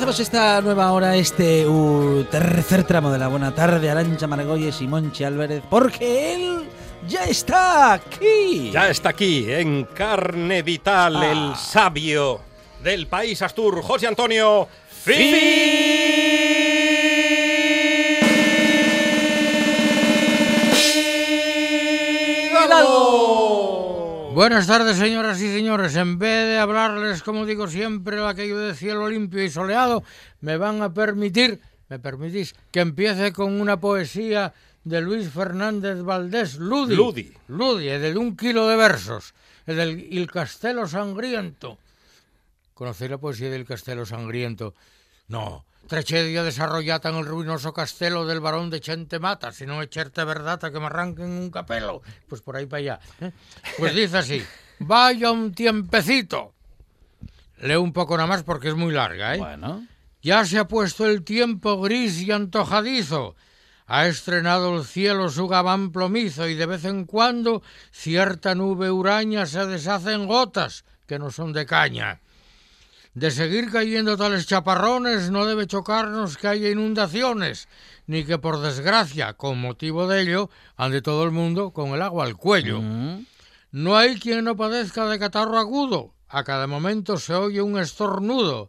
[0.00, 4.86] Empezamos esta nueva hora, este uh, tercer tramo de la buena tarde, Arancha Margolles y
[4.86, 6.62] Monchi Álvarez, porque él
[7.06, 8.70] ya está aquí.
[8.72, 11.30] Ya está aquí, en carne vital, Ah.
[11.30, 12.40] el sabio
[12.82, 14.66] del país Astur, José Antonio
[15.04, 15.36] Fidalgo.
[24.40, 25.94] Buenas tardes, señoras y señores.
[25.96, 30.02] En vez de hablarles, como digo siempre, aquello de cielo limpio y soleado,
[30.40, 36.56] me van a permitir, me permitís, que empiece con una poesía de Luis Fernández Valdés
[36.56, 36.96] Ludi.
[36.96, 37.34] Ludi.
[37.48, 39.34] Ludi, de un kilo de versos,
[39.66, 41.76] el del Il Castelo Sangriento.
[42.72, 44.74] ¿Conocéis la poesía del Castelo Sangriento?
[45.28, 45.66] No.
[45.90, 50.78] Tragedia desarrollata en el ruinoso castelo del barón de Chentemata, si no echarte verdad que
[50.78, 52.00] me arranquen un capelo.
[52.28, 53.00] Pues por ahí para allá.
[53.20, 53.32] ¿eh?
[53.76, 54.44] Pues dice así,
[54.78, 56.54] vaya un tiempecito.
[57.58, 59.38] Leo un poco nada más porque es muy larga, ¿eh?
[59.38, 59.84] Bueno,
[60.22, 63.34] Ya se ha puesto el tiempo gris y antojadizo.
[63.88, 69.44] Ha estrenado el cielo su gabán plomizo y de vez en cuando cierta nube huraña
[69.44, 72.20] se deshace en gotas que no son de caña.
[73.14, 77.68] De seguir cayendo tales chaparrones no debe chocarnos que haya inundaciones,
[78.06, 82.24] ni que por desgracia, con motivo de ello, ande todo el mundo con el agua
[82.24, 82.80] al cuello.
[82.80, 83.26] Mm.
[83.72, 86.14] No hay quien no padezca de catarro agudo.
[86.28, 88.68] A cada momento se oye un estornudo.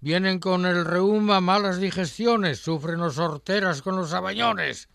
[0.00, 4.88] Vienen con el reuma malas digestiones, sufren los horteras con los abañones.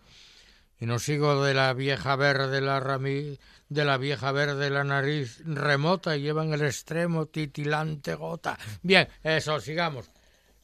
[0.80, 3.38] Y no sigo de la vieja verde la rami,
[3.70, 8.58] de la vieja verde la nariz remota y llevan el extremo titilante gota.
[8.82, 10.10] Bien, eso, sigamos.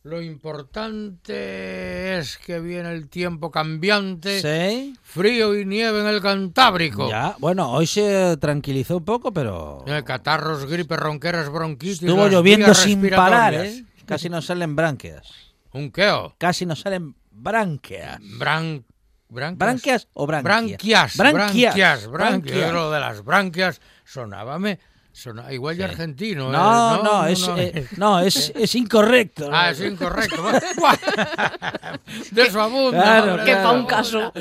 [0.04, 4.96] Lo importante es que viene el tiempo cambiante, sí.
[5.02, 7.10] frío y nieve en el Cantábrico.
[7.10, 12.04] Ya, bueno, hoy se tranquilizó un poco, pero Eh, catarros, gripes, ronqueras, bronquitis.
[12.04, 13.56] estuvo lloviendo sin parar.
[13.56, 13.84] ¿eh?
[14.06, 15.28] Casi no salen branquias.
[15.74, 16.36] ¿Un queo?
[16.38, 18.20] Casi no salen branquias.
[18.38, 18.86] Bran...
[19.35, 19.57] ¿Branquias?
[19.59, 20.47] ¿Branquias o branquias?
[20.57, 22.56] Branquias, Branquias, branquias, branquias.
[22.56, 22.72] branquias.
[22.73, 24.79] Lo de las branquias sonábame,
[25.12, 26.50] sona- igual de argentino.
[26.50, 26.51] ¿eh?
[26.53, 27.57] No, no, es, no.
[27.57, 29.50] eh, no, es, es incorrecto.
[29.51, 30.41] Ah, es incorrecto.
[32.31, 33.01] de eso abunda.
[33.01, 34.34] Claro, Que de pa' eso un caso.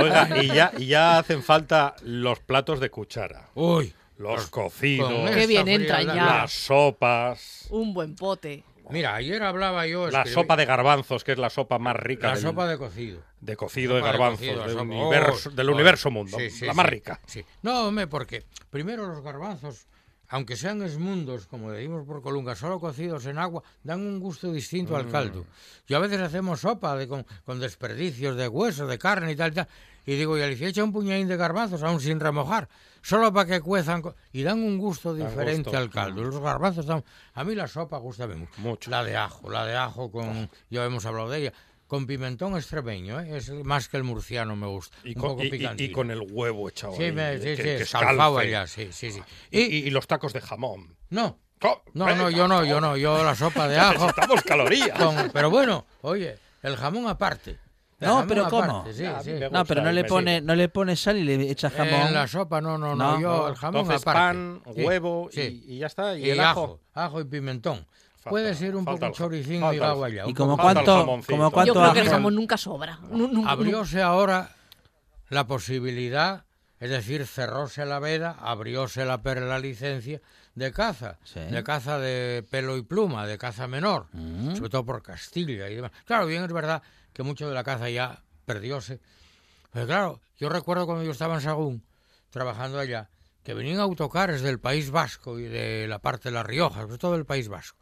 [0.00, 5.32] Oiga, y ya, y ya hacen falta los platos de cuchara, Uy, los cocidos, con
[5.34, 5.66] Qué bien
[6.14, 6.24] ya.
[6.26, 8.64] las sopas, Un buen pote.
[8.92, 10.10] Mira, ayer hablaba yo...
[10.10, 12.78] la escribí- sopa de garbanzos, que es la sopa más rica La del- sopa de
[12.78, 13.20] cocido.
[13.40, 16.66] de cocido de de garbanzos cocido, la del, universo, Oh, del universo mundo, Sí, sí,
[16.66, 17.20] la más rica.
[17.26, 17.44] sí.
[17.62, 19.86] No, hombre, porque primero los garbanzos,
[20.32, 24.94] aunque sean esmundos, como decimos por Colunga, solo cocidos en agua, dan un gusto distinto
[24.94, 24.96] Mm.
[24.96, 25.44] al caldo.
[25.86, 29.52] Y a veces hacemos sopa de, con, con desperdicios de hueso, de carne y tal,
[29.52, 29.68] y tal.
[30.06, 32.66] Y digo, y Alicia echa un puñadín de garbanzos, aún sin remojar,
[33.02, 34.02] solo para que cuezan.
[34.32, 36.24] Y dan un gusto diferente gusto, al caldo.
[36.24, 37.04] Los garbanzos dan...
[37.34, 38.50] A mí la sopa gusta mucho.
[38.56, 38.90] Mucho.
[38.90, 40.48] La de ajo, la de ajo con...
[40.70, 41.52] Ya hemos hablado de ella.
[41.92, 43.36] Con pimentón extremeño, ¿eh?
[43.36, 44.96] es más que el murciano me gusta.
[45.04, 47.56] Y un con, poco y- y- con el huevo echado Sí, ahí, me, sí, que-
[47.56, 49.20] sí, que escalfado allá, sí, sí, sí.
[49.50, 50.96] Y, Y, y- y los tacos de jamón.
[51.10, 51.38] no,
[51.92, 54.06] no, no, yo no, yo no, yo la sopa de ajo.
[54.06, 54.98] Necesitamos calorías.
[54.98, 57.58] con- pero bueno, oye, el jamón aparte.
[58.00, 58.62] El No, jamón pero ¿cómo?
[58.78, 59.30] aparte, sí, Ya, a sí.
[59.32, 62.06] me No, pero no le pone, no le pone sal y le echa jamón.
[62.08, 63.20] En la sopa, no, no, no, No.
[63.20, 64.18] yo el jamón Entonces aparte.
[64.18, 65.64] pan, Sí, huevo y- sí.
[65.68, 66.16] y, ya está.
[66.16, 66.80] Y, Y, el ajo, ajo.
[66.94, 67.86] ajo y pimentón.
[68.22, 70.26] Falta- Puede ser un poco choricín falta y agua ya.
[70.28, 73.00] ¿Y como cuánto, como cuánto Yo creo que el jamón nunca sobra.
[73.46, 74.54] Abrióse ahora
[75.28, 76.44] la posibilidad,
[76.78, 80.20] es decir, cerróse la veda, abrióse la, per- la licencia
[80.54, 81.40] de caza, Sí.
[81.40, 84.54] de caza de pelo y pluma, de caza menor, Mm.
[84.54, 85.90] sobre todo por Castilla y demás.
[86.04, 86.82] Claro, bien es verdad
[87.12, 89.00] que mucho de la caza ya perdióse.
[89.72, 91.82] Pero claro, yo recuerdo cuando yo estaba en Sagún,
[92.30, 93.08] trabajando allá,
[93.42, 97.12] que venían autocares del País Vasco y de la parte de La Rioja, sobre todo
[97.12, 97.78] del País Vasco.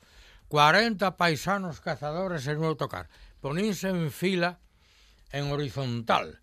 [0.51, 3.09] 40 paisanos cazadores en un autocar.
[3.41, 4.59] Poníanse en fila
[5.31, 6.41] en horizontal,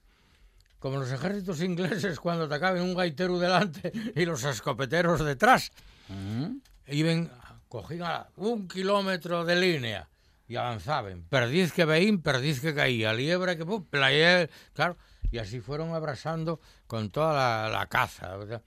[0.80, 5.74] como los ejércitos ingleses cuando atacaban un gaitero delante y los escopeteros detrás.
[6.08, 6.56] Mm.
[6.88, 7.30] Iban,
[7.68, 10.08] cogían a un kilómetro de línea
[10.48, 11.24] y avanzaban.
[11.24, 14.96] Perdiz que veían, perdiz que caía, liebre que pum, player, claro.
[15.32, 18.38] Y así fueron abrazando con toda la, la caza.
[18.38, 18.62] ¿verdad?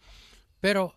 [0.61, 0.95] Pero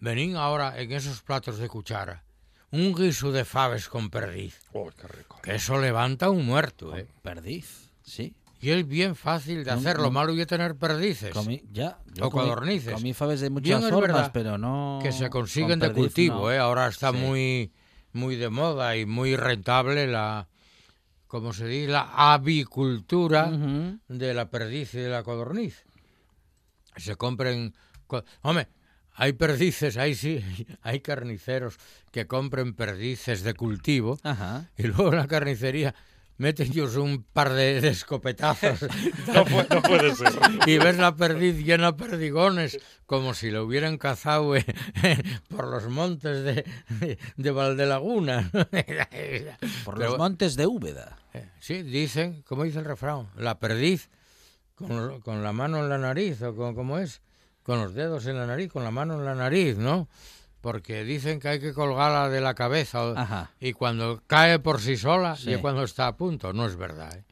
[0.00, 2.24] venían ahora en esos platos de cuchara
[2.70, 4.60] un guiso de faves con perdiz.
[4.72, 5.38] Uy, qué rico.
[5.42, 7.06] Que eso levanta un muerto, ¿eh?
[7.22, 8.34] Perdiz, sí.
[8.60, 9.96] Y es bien fácil de No, hacer.
[9.98, 10.02] no.
[10.04, 11.30] Lo malo es tener perdices.
[11.32, 11.98] Comí, ya.
[12.20, 12.92] O codornices.
[12.94, 14.98] Comí faves de muchas Bien es formas, verdad pero no.
[15.00, 16.50] que se con consiguen de cultivo, no.
[16.52, 16.58] ¿eh?
[16.58, 17.18] Ahora está Sí.
[17.18, 17.72] muy,
[18.12, 20.48] muy de moda y muy rentable la,
[21.28, 23.48] como se dice, la avicultura
[24.08, 25.84] de la perdiz y de la codorniz.
[26.96, 27.74] Se compren...
[28.08, 28.66] co- Hombre,
[29.20, 30.42] hay perdices, hay sí,
[30.82, 31.76] hay carniceros
[32.12, 34.70] que compren perdices de cultivo Ajá.
[34.78, 35.94] y luego en la carnicería
[36.38, 38.82] meten ellos un par de, de escopetazos
[39.34, 40.32] No, pu- no puede ser.
[40.66, 44.64] y ves la perdiz llena de perdigones, como si lo hubieran cazado eh,
[45.48, 46.64] por los montes de,
[47.00, 48.50] de, de Valdelaguna.
[49.84, 51.18] Por Pero- los montes de Úbeda.
[51.34, 54.08] Eh, Sí, dicen, como dice el refrán, la perdiz
[54.76, 57.20] con, con la mano en la nariz, o con, ¿cómo es?
[57.68, 60.08] Con los dedos en la nariz, con la mano en la nariz, ¿no?
[60.62, 63.50] Porque dicen que hay que colgarla de la cabeza Ajá.
[63.60, 65.50] y cuando cae por sí sola Sí.
[65.50, 66.54] y es cuando está a punto.
[66.54, 67.24] No es verdad, ¿eh?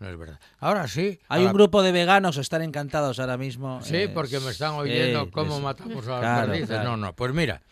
[0.00, 0.40] No es verdad.
[0.58, 1.20] Ahora sí.
[1.28, 3.80] Hay la- un grupo de veganos, están encantados ahora mismo.
[3.80, 6.68] Sí, eh, porque me están oyendo sí, cómo matamos a las Claro, perdices.
[6.68, 6.90] claro.
[6.90, 7.62] No, no, pues mira.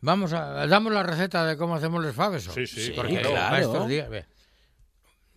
[0.00, 2.48] Vamos a damos la receta de cómo hacemos los faves.
[2.48, 2.52] ¿o?
[2.52, 3.34] Sí, sí, porque claro.
[3.36, 4.26] para estos días, ve.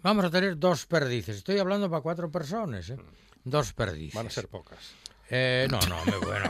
[0.01, 1.38] Vamos a tener dos perdices.
[1.38, 2.97] Estoy hablando para cuatro personas, ¿eh?
[3.44, 4.15] Dos perdices.
[4.15, 4.80] Van a ser pocas.
[5.29, 6.50] Eh, no, no, me- bueno.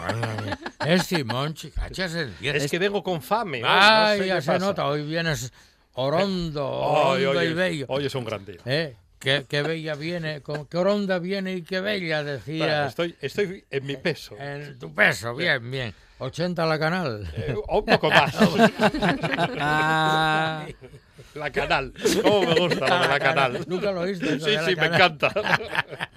[0.86, 2.14] es Simón, chicachas.
[2.42, 3.58] Es que vengo con fame.
[3.58, 4.66] hoy, no Ay, sé ya se pasa.
[4.66, 4.86] nota.
[4.88, 5.52] Hoy vienes
[5.94, 7.86] orondo, Hoy, orondo hoy y es- bello.
[7.90, 8.58] hoy es un gran día.
[8.66, 8.96] ¿Eh?
[9.20, 12.86] Qué, qué bella viene, con, qué oronda viene y qué bella, decía.
[12.86, 14.38] Estoy, estoy en mi peso.
[14.40, 15.94] En tu peso, bien, bien.
[16.20, 17.28] 80 la canal.
[17.36, 18.36] Eh, un poco más.
[19.60, 20.68] Ah,
[21.36, 21.94] la canal.
[22.22, 23.66] ¿Cómo me gusta la canal?
[23.68, 24.40] Nunca lo oíste.
[24.40, 24.94] Sí, sí, me canal.
[24.94, 25.32] encanta.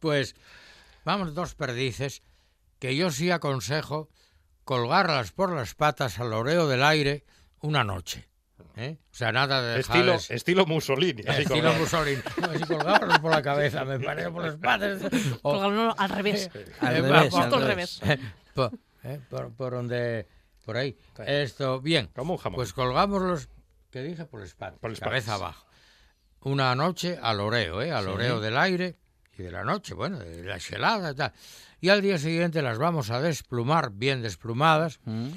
[0.00, 0.34] Pues
[1.08, 2.22] vamos, dos perdices
[2.78, 4.08] que yo sí aconsejo
[4.64, 7.24] colgarlas por las patas al oreo del aire
[7.60, 8.28] una noche.
[8.76, 8.98] ¿eh?
[9.10, 11.22] O sea, nada de Estilo, dejarles- estilo Mussolini.
[11.26, 11.78] así Estilo colgado.
[11.80, 12.22] Mussolini.
[12.40, 15.00] No, si colgarlos por la cabeza, me parece por las patas.
[15.42, 16.50] O- Colgarlo al revés.
[16.80, 17.34] al Eh, revés.
[17.34, 18.00] va- al revés.
[18.00, 18.20] revés.
[18.54, 18.72] por,
[19.04, 20.28] eh, por, por donde.
[20.64, 20.96] Por ahí.
[21.16, 21.22] Sí.
[21.26, 22.10] Esto, bien.
[22.14, 22.56] Como un jamón.
[22.56, 23.48] Pues colgamos los.
[23.90, 24.26] ¿Qué dije?
[24.26, 24.78] Por las patas.
[24.78, 25.40] Por las cabeza patas.
[25.42, 25.66] abajo.
[26.40, 27.90] Una noche al oreo, ¿eh?
[27.90, 28.10] Al Sí.
[28.10, 28.96] oreo del aire
[29.38, 31.32] y de la noche, bueno, de la helada y tal.
[31.80, 34.98] Y al día siguiente las vamos a desplumar, bien desplumadas.
[35.04, 35.28] Mm.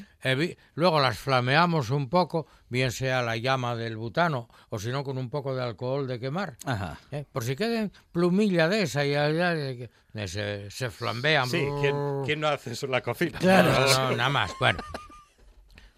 [0.74, 5.20] Luego las flameamos un poco, bien sea la llama del butano o si no con
[5.20, 6.58] un poco de alcohol de quemar.
[6.66, 6.98] Ajá.
[7.12, 7.26] ¿eh?
[7.32, 9.54] Por si queden plumilla de esa y allá,
[10.26, 11.48] se, se flambean.
[11.48, 13.38] Sí, ¿quién, quién no hace eso en la cocina?
[13.38, 14.52] Claro, no, no, nada más.
[14.60, 14.80] Bueno,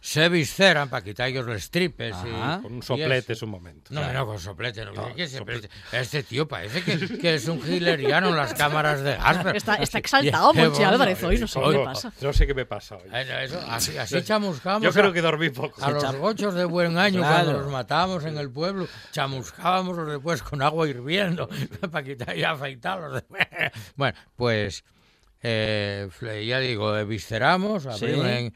[0.06, 2.14] se visceran para quitar ellos los tripes.
[2.26, 2.62] y-.
[2.62, 3.94] Con un soplete es un momento.
[3.94, 4.84] No, no, con soplete.
[4.84, 5.70] No, No, ¿qué soplete.
[5.94, 9.38] Este tío parece que, que es un hileriano en las cámaras de gas.
[9.42, 12.12] pero- Está, está exaltado, Qué Monchi bueno, Álvarez, hoy no sé qué Oye, le pasa.
[12.20, 13.10] No sé qué me pasa hoy.
[13.14, 14.84] Eh, eso, así, así chamuscamos.
[14.84, 15.82] Yo a- creo que dormí poco.
[15.82, 17.36] A los gochos de buen año, Claro.
[17.46, 21.48] cuando los matábamos en el pueblo, chamuscábamos después con agua hirviendo
[21.92, 23.48] para quitar y afeitarlos después.
[23.96, 24.84] Bueno, pues
[25.42, 26.10] eh,
[26.46, 27.90] ya digo, eh, visceramos, Sí.
[27.90, 28.54] abrimos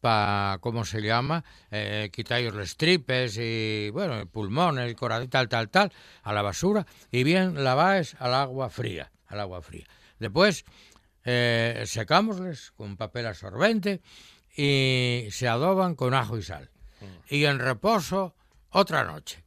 [0.00, 1.44] para, ¿cómo se llama?
[1.70, 5.92] Eh, quitáis los tripes y, bueno, pulmones, corazón, tal, tal, tal,
[6.22, 9.86] a la basura y bien laváis al agua fría, al agua fría.
[10.18, 10.64] Después
[11.24, 14.00] eh, secámosles con papel absorbente
[14.56, 16.70] y se adoban con ajo y sal.
[17.28, 18.34] Y en reposo
[18.70, 19.42] otra noche.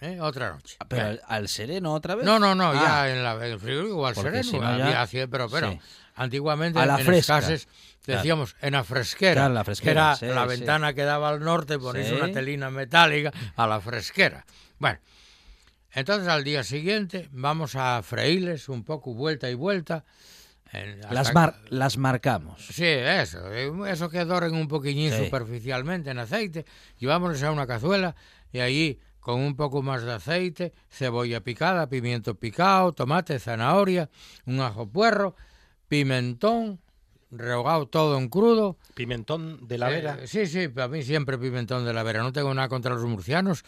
[0.00, 0.18] ¿eh?
[0.20, 0.76] Otra noche.
[0.88, 1.20] Pero Bien.
[1.26, 2.24] al, al sereno otra vez.
[2.24, 2.74] No, no, no, Ah,
[3.06, 4.42] ya en, la, en el frigorífico al sereno.
[4.44, 5.78] si no había ya- así, pero, pero Sí.
[6.14, 7.38] antiguamente A la en fresca.
[7.38, 7.68] escases
[8.06, 8.20] Claro.
[8.20, 9.34] decíamos en la fresquera.
[9.34, 10.48] Claro, la fresquera, que era sí, la sí.
[10.60, 12.14] ventana que daba al norte, ponéis Sí.
[12.14, 14.46] una telina metálica a la fresquera.
[14.78, 14.98] Bueno,
[15.92, 20.04] entonces al día siguiente vamos a freírles un poco vuelta y vuelta.
[20.72, 22.66] en- Las, mar- las marcamos.
[22.66, 23.52] Sí, eso,
[23.86, 26.66] eso que doren un poquillín superficialmente en aceite,
[26.98, 28.16] llevámosles a una cazuela
[28.52, 34.10] y allí con un poco más de aceite, cebolla picada, pimiento picado, tomate, zanahoria,
[34.44, 35.36] un ajo puerro,
[35.88, 36.80] pimentón,
[37.30, 38.76] rehogado todo en crudo.
[38.94, 40.18] Pimentón de la vera.
[40.22, 42.22] Eh, sí, sí, para mí siempre pimentón de la vera.
[42.22, 43.64] No tengo nada contra los murcianos.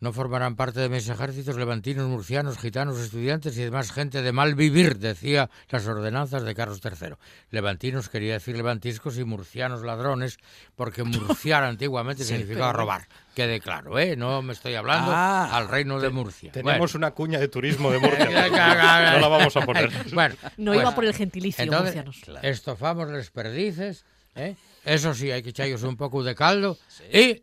[0.00, 4.54] No formarán parte de mis ejércitos levantinos, murcianos, gitanos, estudiantes y demás gente de mal
[4.54, 7.16] vivir, decía las ordenanzas de Carlos III.
[7.50, 10.38] Levantinos quería decir levantiscos y murcianos ladrones,
[10.74, 13.08] porque murciar antiguamente significaba robar.
[13.34, 14.16] Quede claro, ¿eh?
[14.16, 16.50] No me estoy hablando Ah, al reino de Murcia.
[16.50, 17.06] Tenemos Bueno.
[17.06, 18.24] una cuña de turismo de Murcia.
[19.10, 19.90] No la vamos a poner.
[20.14, 22.42] Bueno, No pues, iba por el gentilicio, entonces, murcianos.
[22.42, 24.56] estofamos las perdices, ¿eh?
[24.82, 26.78] eso sí, hay que echarles un poco de caldo
[27.12, 27.42] y,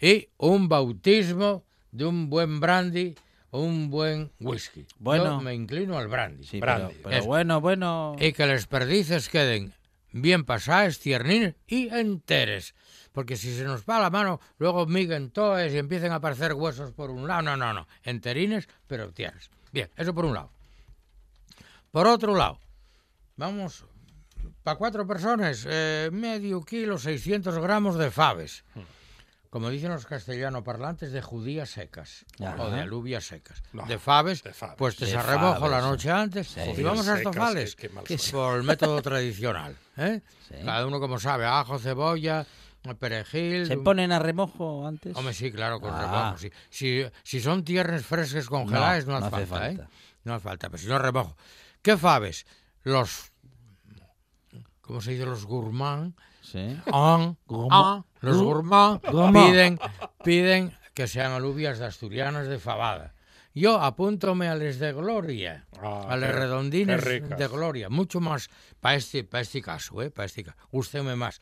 [0.00, 3.14] y un bautismo de un buen brandy
[3.50, 4.86] o un buen whisky.
[4.98, 5.24] Bueno.
[5.24, 6.44] Yo me inclino al brandy.
[6.44, 6.94] Sí, Brandy.
[7.02, 8.16] pero, bueno, bueno.
[8.18, 9.74] Y que las perdices queden
[10.12, 12.74] bien pasadas, tiernines y enteres.
[13.12, 16.92] Porque si se nos va la mano, luego miguen toes y empiezan a aparecer huesos
[16.92, 17.42] por un lado.
[17.42, 17.88] No, no, no.
[18.04, 19.50] Enterines, pero tierras.
[19.72, 20.50] Bien, eso por un lado.
[21.90, 22.60] Por otro lado,
[23.36, 23.84] vamos,
[24.62, 28.64] para cuatro personas, eh, medio kilo, 600 gramos de faves.
[29.50, 32.62] Como dicen los castellano parlantes, de judías secas Ajá.
[32.62, 33.62] o de alubias secas.
[33.72, 34.76] No, de faves, de faves.
[34.78, 35.86] pues te De se remojo la sí.
[35.88, 36.60] noche antes Sí.
[36.76, 38.30] y vamos a secas, estofales qué- qué mal ¿Qué son.
[38.32, 39.76] por el método tradicional.
[39.96, 40.20] ¿eh?
[40.48, 40.54] Sí.
[40.64, 42.46] Cada uno como sabe, ajo, cebolla,
[43.00, 43.66] perejil.
[43.66, 45.16] ¿Se ponen a remojo antes?
[45.16, 46.00] Hombre, sí, claro, con Ah.
[46.00, 46.38] remojo.
[46.38, 46.50] sí.
[46.70, 49.76] Si, si son tiernes frescas congeladas, no, No, hace no hace falta, ¿eh?
[49.76, 49.90] falta.
[50.22, 51.36] No hace falta, pero si no remojo.
[51.82, 52.46] ¿Qué faves?
[52.84, 53.32] Los...
[54.80, 55.26] ¿Cómo se dice?
[55.26, 56.14] Los gourmand.
[56.50, 56.76] Sí.
[56.92, 57.32] Ah,
[57.70, 59.46] ah, los Gu- gourmand Gourmand.
[59.50, 59.78] piden,
[60.24, 63.14] piden que sean alubias de asturianas de fabada.
[63.54, 68.48] Yo apúntome a les de gloria, Ah, a les qué- redondines de gloria, mucho más
[68.80, 70.10] para este, para este caso, ¿eh?
[70.10, 70.56] Para este caso.
[70.70, 71.40] Gústeme más.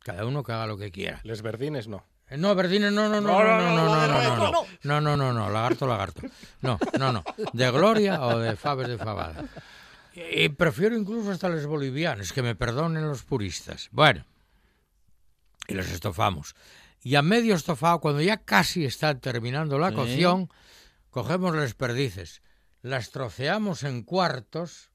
[0.00, 1.20] Cada uno que haga lo que quiera.
[1.24, 2.02] Les verdines no.
[2.28, 5.16] Eh, No, verdines, no, no, no, no, no, no, no, no, no, no, no, no,
[5.16, 6.22] no, no, lagarto, lagarto.
[6.62, 7.22] No, no, no.
[7.52, 9.44] De gloria o de faves de fabada.
[10.14, 13.88] Y prefiero incluso hasta los bolivianos, que me perdonen los puristas.
[13.92, 14.24] Bueno,
[15.68, 16.54] y los estofamos.
[17.02, 20.50] Y a medio estofado, cuando ya casi está terminando la cocción,
[21.10, 22.42] cogemos las perdices,
[22.82, 24.90] las troceamos en cuartos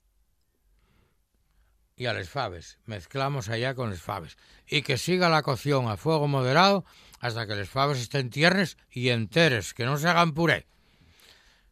[1.95, 2.77] y a las faves.
[2.85, 4.37] Mezclamos allá con las faves.
[4.67, 6.85] Y que siga la cocción a fuego moderado
[7.19, 10.67] hasta que las faves estén tiernes y enteres, que no se hagan puré.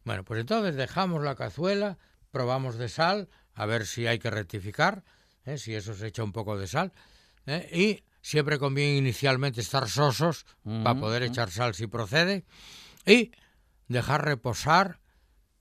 [0.05, 1.97] Bueno, pues entonces dejamos la cazuela,
[2.33, 5.03] probamos de sal, a ver si hay que rectificar,
[5.45, 5.57] ¿eh?
[5.57, 6.91] si eso se echa un poco de sal,
[7.45, 7.69] ¿eh?
[7.71, 12.43] y siempre conviene inicialmente estar sosos para poder echar sal si procede,
[13.05, 13.31] y
[13.87, 14.99] dejar reposar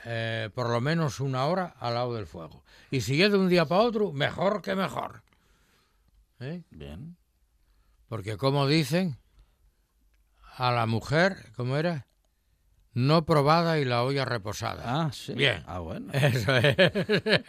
[0.04, 2.64] eh, por lo menos una hora al lado del fuego.
[2.90, 5.22] Y si es de un día para otro, mejor que mejor.
[6.70, 7.16] Bien.
[8.08, 9.18] Porque como dicen,
[10.56, 12.06] a la mujer, ¿cómo era?
[12.94, 14.82] No probada y la olla reposada.
[14.84, 15.32] Ah, sí.
[15.34, 15.62] Bien.
[15.66, 16.08] Ah, bueno.
[16.12, 16.76] Eso es.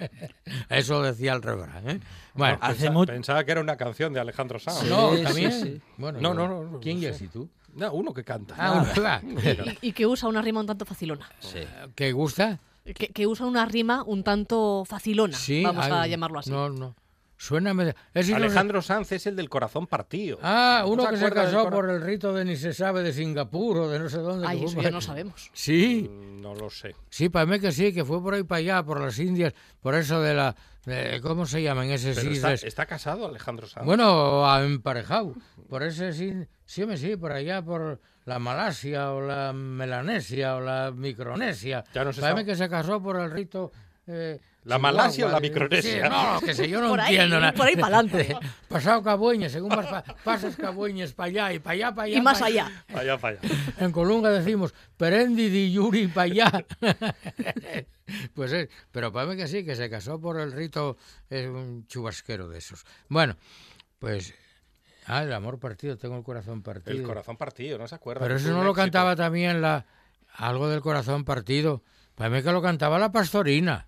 [0.70, 1.90] Eso decía el refrán.
[1.90, 2.00] ¿eh?
[2.34, 2.58] Bueno,
[2.92, 3.12] mucho.
[3.12, 4.80] Pensaba que era una canción de Alejandro Sanz.
[4.80, 5.52] Sí, no, también.
[5.52, 5.82] sí.
[5.98, 7.50] Bueno, No, yo- no, no, no, ¿Quién no es y tú?
[7.76, 8.56] No, uno que canta.
[8.58, 9.22] Ah.
[9.82, 11.30] Y, y que usa una rima un tanto facilona.
[11.40, 11.60] Sí.
[11.96, 12.60] ¿Que gusta?
[12.86, 15.64] Que, que usa una rima un tanto facilona, Sí.
[15.64, 16.52] vamos a llamarlo así.
[16.52, 16.96] No, no.
[17.38, 17.94] Suena medio...
[18.14, 20.40] Alejandro Sanz es el del corazón partido.
[20.42, 23.12] Ah, ¿No uno que se casó cora- por el rito de ni se sabe de
[23.12, 24.48] Singapur o de no sé dónde.
[24.48, 25.50] Ay, eso ya no sabemos.
[25.54, 26.96] Sí, Mm, No lo sé.
[27.10, 29.96] sí, para mí que sí, que fue por ahí para allá, por las Indias, por
[29.96, 30.56] eso de la...
[30.86, 33.86] de- ¿Cómo se llaman ese Pero está, casado Alejandro Sanz.
[33.86, 35.34] Bueno, a- emparejado.
[35.70, 36.34] Por ese sí,
[36.66, 41.84] sí, me sí, por allá, por la Malasia o la Melanesia o la Micronesia.
[41.94, 42.46] Ya no se Parece sabe.
[42.46, 43.72] que se casó por el rito...
[44.08, 46.04] eh, ¿La Malasia o la Micronesia?
[46.06, 47.52] Sí, no, que sé, yo no Por ahí, entiendo nada.
[47.54, 48.36] por ahí pa'lante.
[48.70, 52.18] Pasado Cabueñes, según vas pa- pasas Cabueñes para allá y para allá, para allá.
[52.18, 52.86] Y más pa' allá.
[52.94, 53.40] Vaya, vaya.
[53.80, 56.66] En Colunga decimos, perendi di yuri para allá.
[58.34, 60.98] pues es, pero parece que sí, que se casó por el rito,
[61.30, 62.86] es un chubasquero de esos.
[63.10, 63.36] Bueno,
[64.00, 64.34] pues,
[65.08, 66.96] ah, el amor partido, tengo el corazón partido.
[66.98, 68.22] El corazón partido, ¿no se acuerda?
[68.22, 68.76] pero eso no lo éxito.
[68.76, 69.86] cantaba también la,
[70.34, 71.84] algo del corazón partido.
[72.16, 73.88] Parece que lo cantaba la pastorina.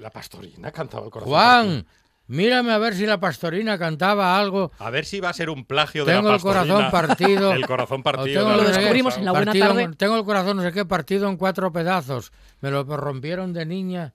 [0.00, 1.84] La pastorina cantaba el corazón Juan, partido.
[2.28, 4.70] Mírame a ver si la pastorina cantaba algo.
[4.78, 7.52] A ver si va a ser un plagio de Tengo la el corazón partido.
[7.52, 8.44] El corazón partido.
[8.44, 9.82] tengo de Lo descubrimos en la buena partido tarde.
[9.82, 12.32] en- tengo el corazón no sé qué partido en cuatro pedazos.
[12.60, 14.14] Me lo rompieron de niña.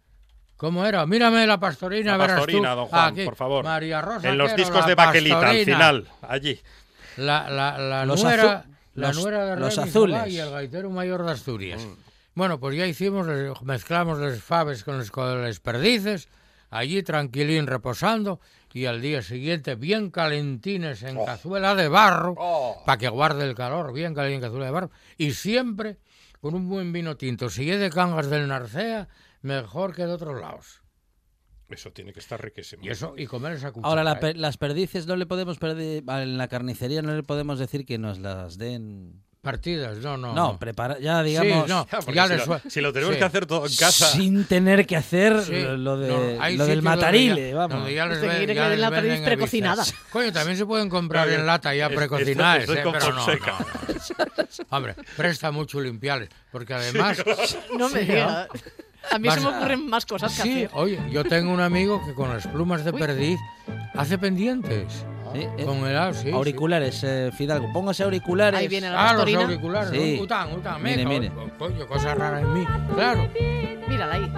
[0.58, 1.06] ¿Cómo era?
[1.06, 2.76] Mírame la pastorina, La verás pastorina, tú.
[2.78, 3.66] don Juan, Aquí, por favor.
[3.66, 6.60] María Rosa En los Quero, discos de Baquelita, al final, allí.
[7.18, 10.28] La, la, la Los nuera, la nuera de los azules.
[10.30, 11.82] Y el gaitero mayor de Asturias.
[11.86, 11.94] Mm.
[12.36, 16.28] Bueno, pues ya hicimos, les- mezclamos los faves con los, con los perdices,
[16.70, 18.40] allí tranquilín reposando,
[18.74, 22.84] y al día siguiente bien calentines en cazuela de barro, Oh.
[22.86, 25.98] para que guarde el calor, bien caliente en cazuela de barro, y siempre
[26.42, 27.50] con un buen vino tinto.
[27.50, 29.08] Si es de Cangas del Narcea,
[29.42, 30.82] mejor que de otros lados.
[31.70, 32.84] Eso tiene que estar riquísimo.
[32.86, 33.90] Y eso, y comer esa cuchara.
[33.90, 34.18] Ahora, la ¿eh?
[34.20, 36.04] per- las perdices no le podemos perder.
[36.08, 39.24] En la carnicería no le podemos decir que nos las den.
[39.46, 40.34] Partidas, no, no.
[40.34, 41.66] No, prepara, ya digamos.
[41.66, 43.20] Sí, no, Ya, ya si, lo, si lo tenemos sí.
[43.20, 44.08] que hacer todo en casa.
[44.08, 47.78] Sin tener que hacer Sí, lo, de, no, lo del matarile, ya- vamos.
[47.78, 49.84] donde ya les ven- quiere que ya den les la perdiz precocinada.
[50.12, 52.82] Coño, también se pueden comprar en lata ya es- precocinadas, estoy ¿eh?
[52.84, 54.66] con pero no, no, no.
[54.72, 57.24] Hombre, presta mucho limpiarles, porque además...
[57.78, 58.48] No me Sí, diga.
[59.12, 60.70] A mí Vas- se me ocurren más cosas que Sí, hacer.
[60.74, 63.00] oye, yo tengo un amigo que con las plumas de Uy.
[63.00, 63.40] perdiz
[63.94, 65.06] hace pendientes.
[65.36, 66.32] Sí, eh, Con el sí, sí.
[66.32, 67.72] auriculares, eh, Fidalgo.
[67.74, 68.60] Póngase auriculares.
[68.60, 70.20] Ahí viene la Ah, los auriculares, Sí.
[70.22, 71.32] Után, után, Mire, mire.
[71.58, 72.66] Coño, cosa rara en mí.
[72.96, 73.28] Claro.
[73.88, 74.32] Mírala ahí.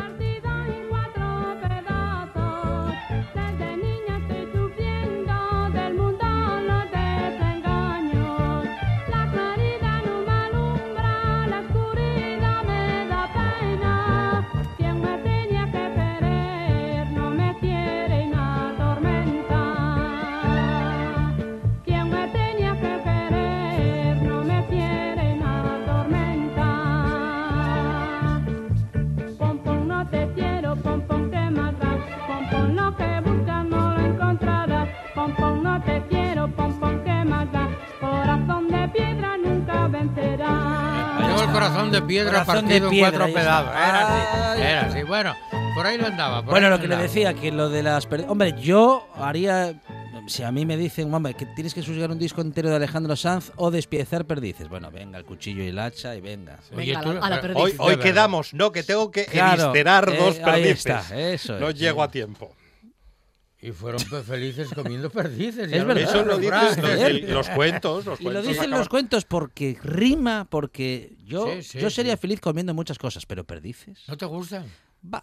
[41.48, 43.72] El corazón de piedra Corazón de partido piedra, en cuatro pedazos.
[43.72, 44.08] Era
[44.54, 45.04] así, era así.
[45.04, 45.36] Bueno,
[45.76, 46.42] por ahí lo andaba.
[46.42, 48.32] por Bueno, ahí lo que le decía, que lo de las perdices.
[48.32, 49.74] Hombre, yo haría.
[50.28, 53.16] Si a mí me dicen, hombre, que tienes que sugar un disco entero de Alejandro
[53.16, 54.68] Sanz o despiezar perdices.
[54.68, 56.60] Bueno, venga, el cuchillo y el hacha y venga.
[56.76, 57.42] Oye, Venga, tú- a la-.
[57.56, 59.84] Hoy, De hoy quedamos, no, que tengo que Claro, eh,
[60.18, 60.86] dos ahí perdices.
[60.86, 62.08] está, eso no es, llego sí.
[62.08, 62.54] a tiempo.
[63.60, 65.72] Y fueron pe- felices comiendo perdices.
[65.72, 66.04] Es verdad.
[66.04, 66.78] Eso lo dicen brazos.
[66.78, 68.06] los, los cuentos.
[68.06, 71.90] Los Y lo cuentos dicen acaban- los cuentos porque rima, porque yo, Sí, sí, yo
[71.90, 72.20] sería sí.
[72.22, 74.04] feliz comiendo muchas cosas, pero perdices.
[74.08, 74.66] ¿No te gustan?
[75.14, 75.22] Va.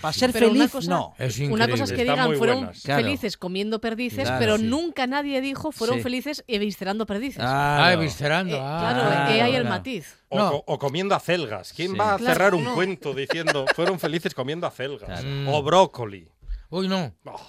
[0.00, 1.14] Para ser Pero una feliz, cosa- no.
[1.18, 2.70] Es Una cosa es que Están digan fueron.
[2.84, 3.02] Claro.
[3.04, 4.62] felices comiendo perdices, Claro, pero sí.
[4.64, 6.02] nunca nadie dijo fueron Sí.
[6.02, 7.42] felices eviscerando perdices.
[7.44, 8.56] Ah, eviscerando.
[8.56, 8.78] Eh, ah.
[8.80, 10.16] claro, claro, eh, ahí el matiz.
[10.30, 10.64] O, No.
[10.66, 11.72] o comiendo acelgas.
[11.72, 11.98] ¿Quién Sí.
[11.98, 12.74] va a Claro, cerrar un no.
[12.74, 15.20] cuento diciendo fueron felices comiendo acelgas?
[15.20, 15.52] Claro.
[15.52, 16.28] O brócoli.
[16.70, 17.12] Uy, no.
[17.24, 17.40] Oh,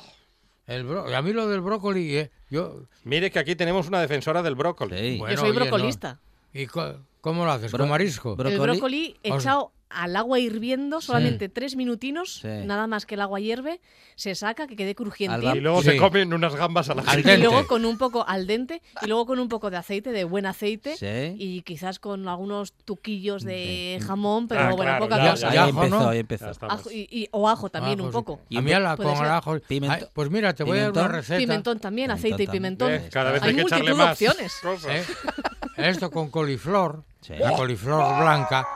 [0.70, 2.84] El bro- A mí lo del brócoli, eh, yo...
[3.04, 4.98] mire que aquí tenemos una defensora del brócoli.
[4.98, 5.18] Sí.
[5.18, 5.66] Bueno, Yo soy oye, no.
[5.66, 6.20] brocolista.
[6.54, 7.72] ¿Y cómo lo haces?
[7.72, 8.38] Bro- ¿Con marisco?
[8.40, 9.18] El Brócoli.
[9.24, 12.48] echado al agua hirviendo, solamente tres minutinos, Sí.
[12.66, 13.82] nada más que el agua hierve,
[14.16, 15.46] se saca, que quede crujiente.
[15.56, 15.90] Y luego Sí.
[15.92, 17.36] se comen unas gambas a la Al gente.
[17.36, 20.26] Y luego con un poco al dente y luego con un poco de aceite, de
[20.26, 20.96] buen aceite.
[20.98, 21.36] Sí.
[21.40, 25.54] Y quizás con algunos tuquillos de jamón, pero Ah, bueno, claro, poca ya, cosa.
[25.54, 26.12] ya, ajo, empezó, ¿no?
[26.14, 26.52] empezó.
[26.68, 28.40] Ajo y, y- o ajo también Ah, un pues- poco.
[28.56, 29.54] A mí la, con el ajo...
[29.70, 31.16] Ay, pues mira, te voy a dar una pimentón.
[31.16, 31.38] receta.
[31.40, 33.10] Pimentón también, aceite y Pimentón también.
[33.34, 34.54] Vez Hay hay que echarle multitud de opciones.
[34.62, 34.96] cosas.
[34.96, 35.04] ¿eh?
[35.78, 38.68] Esto con coliflor, la coliflor blanca.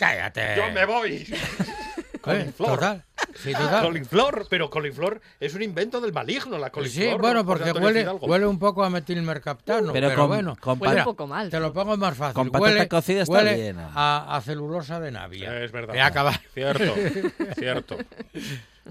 [0.00, 0.54] ¡Cállate!
[0.56, 1.10] Yo me voy.
[1.34, 2.20] ¿Eh?
[2.20, 2.70] coliflor.
[2.74, 3.04] Total.
[3.34, 3.82] Sí, total.
[3.86, 7.12] Coliflor, pero coliflor es un invento del maligno, la coliflor.
[7.12, 7.46] Sí, bueno, ¿no?
[7.46, 10.56] porque huele, huele un poco a metilmercaptano, pero, Pero con- bueno.
[10.60, 11.48] con Huele Mira, un poco mal.
[11.50, 12.34] Te lo pongo más fácil.
[12.34, 13.76] Con patata huele, cocida está huele bien.
[13.78, 15.62] A, a celulosa de navia.
[15.62, 15.94] Es verdad.
[15.94, 16.38] He acabado.
[16.54, 16.94] Cierto,
[17.58, 17.96] cierto.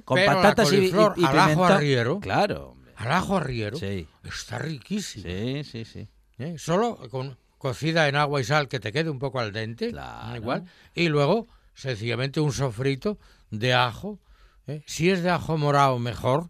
[0.06, 2.20] Con Pero la patatas y, y, y al ajo arriero.
[2.20, 2.94] Claro, hombre.
[2.96, 3.78] Al ajo arriero.
[3.78, 4.08] Sí.
[4.24, 5.24] Está riquísimo.
[5.26, 6.08] Sí, sí, sí.
[6.40, 6.56] ¿eh?
[6.58, 9.92] Solo con cocida en agua y sal que te quede un poco al dente.
[9.92, 10.36] Claro.
[10.36, 10.64] Igual.
[10.96, 13.20] Y luego, sencillamente, un sofrito
[13.52, 14.18] de ajo.
[14.66, 14.82] ¿eh?
[14.88, 16.50] Si es de ajo morado, mejor.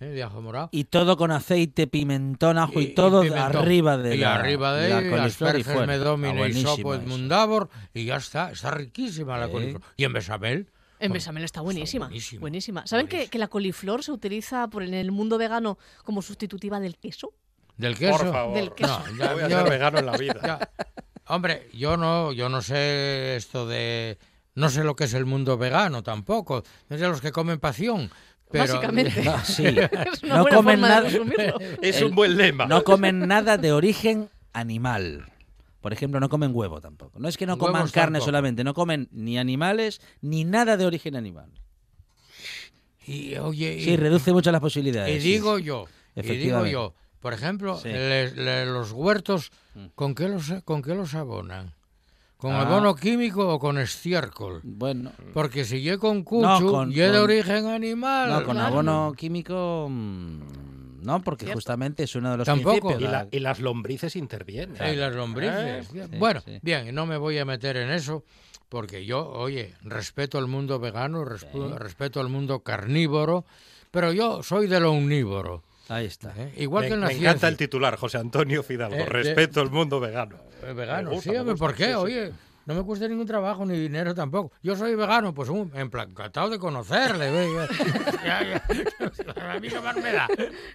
[0.00, 0.06] ¿eh?
[0.06, 0.68] De ajo morado.
[0.72, 3.56] Y todo con aceite, pimentón, ajo y, todo pimentón.
[3.56, 8.50] arriba de y la arriba de la coliflor y asperges, sopo edmundavor y ya está,
[8.50, 9.80] está riquísima la coliflor.
[9.96, 10.68] Y en bechamel,
[10.98, 12.06] En bechamel está buenísima.
[12.06, 12.86] buenísima, buenísima.
[12.86, 16.96] ¿Saben que, que la coliflor se utiliza por en el mundo vegano como sustitutiva del
[16.96, 17.32] queso?
[17.78, 18.18] Del queso.
[18.18, 18.54] Por favor.
[18.56, 19.02] Del queso.
[19.12, 20.40] No, ya- voy a yo- ser vegano en la vida.
[20.44, 20.70] ya.
[21.28, 24.18] Hombre, yo no, yo no sé esto de,
[24.54, 26.62] no sé lo que es el mundo vegano tampoco.
[26.90, 28.10] Es de los que comen pasión.
[28.50, 29.22] Pero, Básicamente.
[29.24, 29.66] No, sí.
[29.66, 31.08] Es una No buena comen forma nada.
[31.10, 31.76] de.
[31.82, 32.66] Es El- un buen lema.
[32.66, 35.30] No comen nada de origen animal.
[35.80, 37.18] Por ejemplo, no comen huevo tampoco.
[37.20, 38.24] No es que no coman carne tampoco.
[38.24, 41.50] solamente, no comen ni animales ni nada de origen animal.
[43.06, 45.16] Y oye, y, Sí, reduce mucho las posibilidades.
[45.16, 45.32] y sí.
[45.32, 45.86] digo yo,
[46.16, 46.94] y digo yo,
[47.28, 47.88] por ejemplo, Sí.
[47.90, 49.86] le- le- los huertos, Mm.
[49.94, 51.74] ¿con qué los con qué los abonan?
[52.38, 52.62] ¿Con Ah.
[52.62, 54.60] abono químico o con estiércol?
[54.64, 58.30] Bueno, Porque si yo con cucho, con- y es de origen animal.
[58.30, 58.68] no, con claro.
[58.72, 61.58] abono químico, mm, no, porque Cierto.
[61.58, 62.88] justamente es uno de los Tampoco.
[62.88, 63.00] principios.
[63.02, 64.76] Y, la- la- y las lombrices intervienen.
[64.90, 65.86] Y las lombrices.
[65.88, 66.58] Sí, bueno, sí.
[66.62, 68.24] bien, no me voy a meter en eso,
[68.70, 73.44] porque yo, oye, respeto el mundo vegano, resp- respeto el mundo carnívoro,
[73.90, 75.62] pero yo soy de lo omnívoro.
[75.88, 76.34] Ahí está.
[76.36, 76.52] ¿eh?
[76.56, 78.94] Igual me, que en la me encanta el titular, José Antonio Fidalgo.
[78.96, 80.36] Eh, de- Respeto el mundo vegano.
[80.62, 81.84] Eh, Vegano, gusta, sí, gusta, ¿por qué?
[81.86, 81.96] sí, sí.
[81.96, 82.32] Oye,
[82.66, 84.52] no me cuesta ningún trabajo ni dinero tampoco.
[84.62, 87.30] Yo soy vegano, pues um, en plan, encantado de conocerle.
[87.30, 87.48] ve,
[88.24, 88.42] ya,
[89.34, 89.54] ya.
[89.54, 90.28] A mí más me da.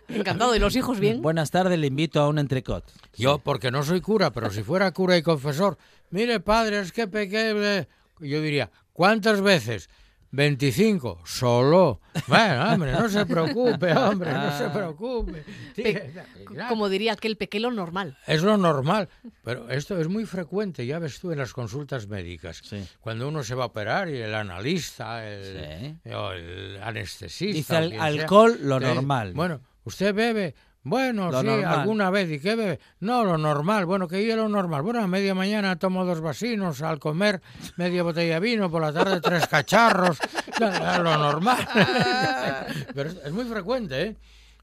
[0.08, 0.56] Encantado.
[0.56, 1.22] ¿Y los hijos bien?
[1.22, 2.84] Buenas tardes, le invito a un entrecot.
[3.16, 5.78] Yo, porque no soy cura, pero si fuera cura y confesor,
[6.10, 7.52] mire, padre, es que pequé.
[7.56, 7.88] eh",
[8.20, 9.90] Yo diría, ¿cuántas veces?
[10.34, 12.02] 25, solo.
[12.28, 15.44] Bueno, hombre, no se preocupe, hombre, no se preocupe.
[15.76, 16.12] Sí, Pe-
[16.56, 18.18] ya, Como diría aquel pequelo normal.
[18.26, 19.10] Es lo normal,
[19.44, 22.62] pero esto es muy frecuente, ya ves tú en las consultas médicas.
[22.64, 22.84] Sí.
[23.00, 26.10] Cuando uno se va a operar y el analista, el, Sí.
[26.10, 27.80] el anestesista.
[27.82, 29.34] Dice sea, alcohol, lo normal.
[29.34, 30.56] Bueno, ¿usted bebe?
[30.86, 31.80] Bueno, Lo sí, normal.
[31.80, 32.30] alguna vez.
[32.30, 32.80] ¿Y qué bebe?
[33.00, 33.86] No, lo normal.
[33.86, 34.82] Bueno, ¿qué es lo normal?
[34.82, 37.42] Bueno, a media mañana tomo dos vasinos, al comer
[37.78, 40.18] media botella de vino, por la tarde tres cacharros.
[40.60, 41.66] Lo normal.
[42.94, 44.16] Pero es, muy frecuente, ¿eh?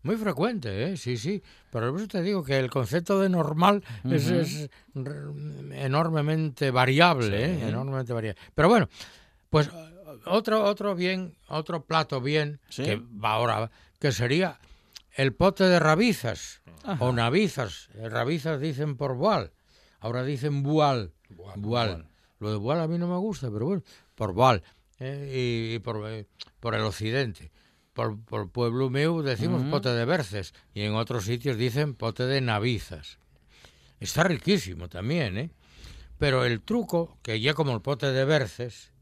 [0.02, 0.96] Muy frecuente, ¿eh?
[0.96, 1.42] Sí, sí.
[1.70, 4.70] Pero por eso te digo que el concepto de normal es, es
[5.72, 7.68] enormemente variable, ¿eh?
[7.68, 8.40] Enormemente variable.
[8.54, 8.88] Pero bueno,
[9.48, 9.70] pues
[10.26, 12.82] otro, otro bien, otro plato bien, Sí.
[12.84, 14.58] que va ahora, que sería
[15.22, 16.62] el pote de rabizas
[16.98, 17.90] o navizas.
[17.94, 19.52] Eh, Rabizas dicen por boal,
[20.00, 21.12] ahora dicen bual.
[21.56, 22.06] Bual.
[22.38, 23.82] Lo de bual a mí no me gusta, pero bueno,
[24.14, 24.62] por boal.
[24.98, 26.26] eh, y, y por, eh,
[26.58, 27.50] por el occidente.
[27.92, 32.40] Por, por pueblo meu decimos pote de berces y en otros sitios dicen pote de
[32.40, 33.18] navizas.
[33.98, 35.50] Está riquísimo también, ¿eh?
[36.16, 38.92] Pero el truco, que ya como el pote de berces,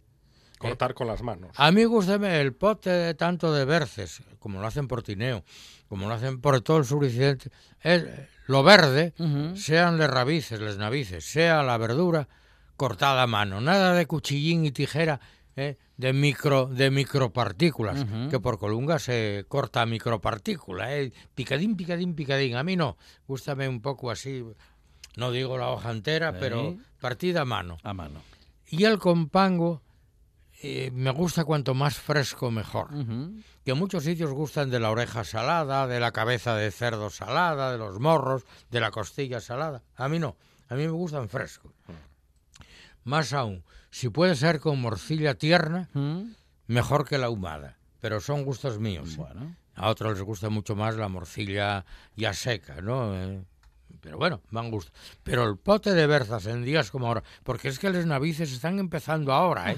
[0.58, 1.50] Cortar con las manos.
[1.54, 5.44] a mí gusta el pote de tanto de berces, como lo hacen por Tineo,
[5.88, 8.04] como lo hacen por todo el suroccidente, es
[8.46, 9.14] lo verde,
[9.54, 12.28] sean les rabices, les navices, sea la verdura
[12.76, 15.20] cortada a mano, nada de cuchillín y tijera
[15.58, 15.76] ¿eh?
[15.96, 21.12] de micro de micropartículas, que por colunga se corta micropartícula, ¿eh?
[21.34, 22.56] picadín, picadín, picadín.
[22.56, 24.44] A mí no, gústame un poco así,
[25.16, 27.78] no digo la hoja entera, pero partida a mano.
[27.82, 28.22] A mano.
[28.68, 29.82] Y el compango
[30.62, 32.88] eh, me gusta cuanto más fresco mejor.
[33.64, 37.78] Que muchos sitios gustan de la oreja salada, de la cabeza de cerdo salada, de
[37.78, 39.82] los morros, de la costilla salada.
[39.96, 40.36] A mí no,
[40.68, 41.72] a mí me gustan frescos.
[43.04, 45.88] Más aún, si puede ser con morcilla tierna,
[46.66, 47.76] mejor que la ahumada.
[48.00, 49.16] Pero son gustos míos.
[49.16, 49.56] Bueno.
[49.74, 51.84] A otros les gusta mucho más la morcilla
[52.16, 53.14] ya seca, ¿no?
[53.14, 53.44] Eh,
[54.00, 54.92] pero bueno, van gusto.
[55.22, 58.78] Pero el pote de berzas en días como ahora, porque es que los navices están
[58.78, 59.76] empezando ahora, ¿eh?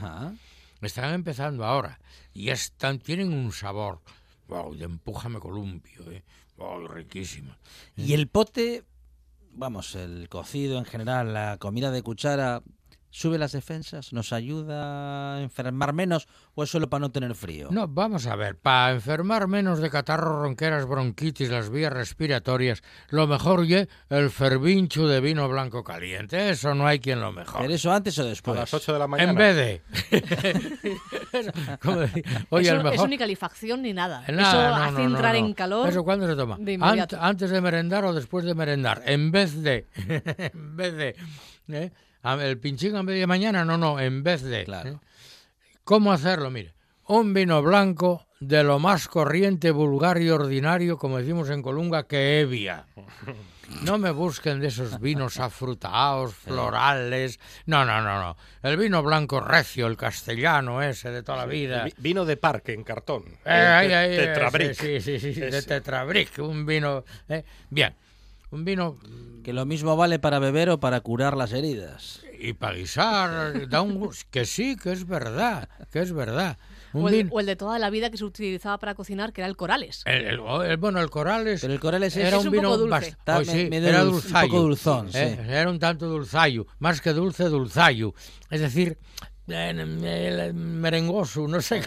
[0.80, 2.00] Están empezando ahora.
[2.32, 4.00] Y están, tienen un sabor.
[4.48, 6.24] Wow, empújame columpio, ¿eh?
[6.56, 7.54] Wow, riquísimo.
[7.96, 8.84] Y el pote,
[9.52, 12.62] vamos, el cocido en general, la comida de cuchara,
[13.11, 14.12] ¿sube las defensas?
[14.12, 17.68] ¿Nos ayuda a enfermar menos o es solo para no tener frío?
[17.70, 23.27] No, vamos a ver, para enfermar menos de catarro, ronqueras, bronquitis, las vías respiratorias, lo
[23.27, 26.51] mejor ye el fervincho de vino blanco caliente.
[26.51, 27.61] Eso no hay quien lo mejor.
[27.62, 28.59] ¿Pero eso antes o A después?
[28.59, 29.31] las 8 de la mañana.
[29.33, 29.83] En vez de.
[32.51, 32.94] Oye, eso, el mejor.
[32.94, 34.25] eso ni calefacción ni nada.
[34.29, 35.46] Nada, eso no, hace no, entrar no.
[35.46, 35.88] en calor.
[35.88, 36.57] ¿Eso cuándo se toma?
[36.59, 36.79] de.
[36.79, 39.03] Ant- antes de merendar o después de merendar.
[39.07, 39.87] En vez de.
[40.53, 41.16] en vez de.
[41.74, 41.92] ¿Eh?
[42.22, 44.64] El pinchín a media mañana, no, no, en vez de.
[44.64, 44.90] Claro.
[44.90, 44.98] ¿eh?
[45.85, 46.50] ¿Cómo hacerlo?
[46.50, 46.74] Mire,
[47.06, 52.40] un vino blanco de lo más corriente, vulgar y ordinario, como decimos en Colunga, que
[52.40, 52.87] Evia.
[53.85, 57.38] No me busquen de esos vinos afrutados, florales.
[57.66, 58.37] No, no, no, no.
[58.62, 61.85] El vino blanco recio, el castellano ese de toda la vida.
[61.85, 63.24] Vi- Vino de parque en cartón.
[63.44, 64.72] Eh, Eh, Tetrabric.
[64.74, 65.62] Sí, sí, sí, sí, de.
[65.62, 67.04] Tetrabric, un vino.
[67.70, 67.94] Bien,
[68.50, 68.98] un vino
[69.44, 72.20] Que lo mismo vale para beber o para curar las heridas.
[72.38, 76.58] y para guisar, da un gus- que sí, que es verdad, que es verdad.
[76.92, 79.40] Un o, el, o el de toda la vida que se utilizaba para cocinar, que
[79.42, 80.02] era el corales.
[80.06, 82.78] el, el- bueno, el Corales Pero el Corales es- era Es un un vino poco
[82.78, 83.16] dulce.
[83.26, 85.52] me- sí, era dulz- un dulzayo, poco dulzón, eh, sí.
[85.52, 88.14] era un tanto dulzayo, más que dulce, dulzayo.
[88.50, 88.98] Es decir,
[89.48, 91.82] el merengoso, no sé.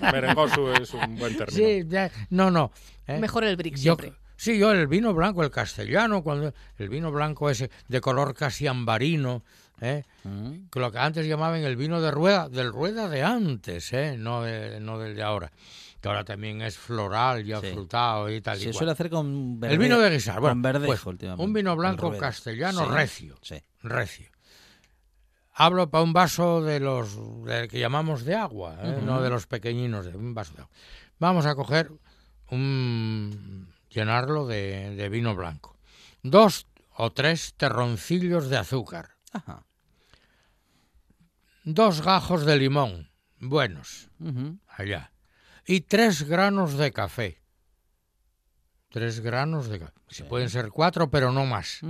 [0.00, 1.56] Merengoso es un buen término.
[1.66, 2.72] sí, ya- no, no.
[3.06, 3.18] eh.
[3.18, 4.12] Mejor el Brix Yo- siempre.
[4.40, 8.66] Sí, yo el vino blanco, el castellano, cuando el vino blanco ese de color casi
[8.66, 9.42] ambarino,
[9.80, 10.04] ¿eh?
[10.72, 14.16] que lo que antes llamaban el vino de rueda, del rueda de antes, ¿eh?
[14.18, 15.52] no, de- no del de ahora.
[16.00, 18.74] que ahora también es floral y afrutado y tal y Se cual.
[18.74, 21.76] suele hacer con verde, El vino de guisar, bueno, con verdejo pues, últimamente, un vino
[21.76, 23.56] blanco castellano Sí, recio, Sí.
[23.82, 24.30] recio.
[25.52, 27.18] Hablo para un vaso de los
[27.68, 28.98] que llamamos de agua, ¿eh?
[29.04, 30.72] No de los pequeñinos, de un vaso de agua.
[31.18, 31.90] Vamos a coger
[32.50, 35.78] un llenarlo de, de vino blanco.
[36.22, 39.16] Dos o tres terroncillos de azúcar.
[39.32, 39.64] Ajá.
[41.64, 44.08] Dos gajos de limón, buenos,
[44.66, 45.12] allá.
[45.66, 47.42] Y tres granos de café.
[48.88, 49.92] Tres granos de café.
[50.08, 50.22] Si Sí.
[50.24, 51.80] pueden ser cuatro, pero no más.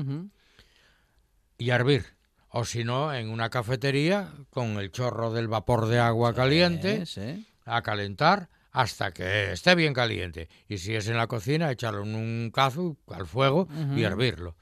[1.56, 2.04] Y hervir.
[2.50, 7.46] O si no, en una cafetería, con el chorro del vapor de agua caliente, sí.
[7.64, 10.48] a calentar hasta que esté bien caliente.
[10.68, 14.56] Y si es en la cocina, echarlo en un cazo al fuego y hervirlo.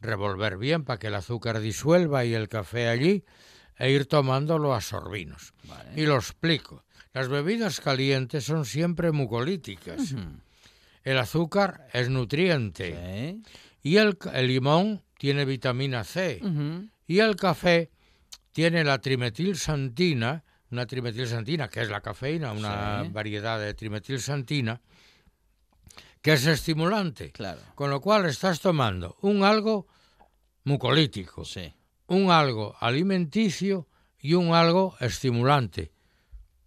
[0.00, 3.24] Revolver bien para que el azúcar disuelva y el café allí
[3.78, 5.52] e ir tomándolo a sorbinos.
[5.64, 5.92] Vale.
[6.00, 6.84] Y lo explico.
[7.12, 10.14] Las bebidas calientes son siempre mucolíticas.
[11.02, 13.42] El azúcar es nutriente Sí.
[13.82, 16.40] y el, el limón tiene vitamina C
[17.06, 17.90] y el café
[18.52, 23.10] tiene la trimetilsantina, una trimetilsantina que es la cafeína, una Sí.
[23.10, 24.80] variedad de trimetilsantina
[26.22, 27.60] que es estimulante, Claro.
[27.74, 29.86] con lo cual estás tomando un algo
[30.64, 31.72] mucolítico, Sí.
[32.06, 35.92] un algo alimenticio y un algo estimulante.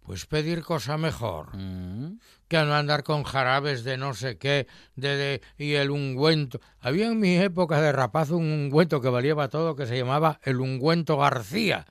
[0.02, 2.18] Pues pedir cosa mejor Mm.
[2.48, 6.60] que no andar con jarabes de no sé qué, de, de- y el ungüento.
[6.80, 10.40] Había en mi época de rapaz un ungüento que valía para todo que se llamaba
[10.42, 11.86] el ungüento García.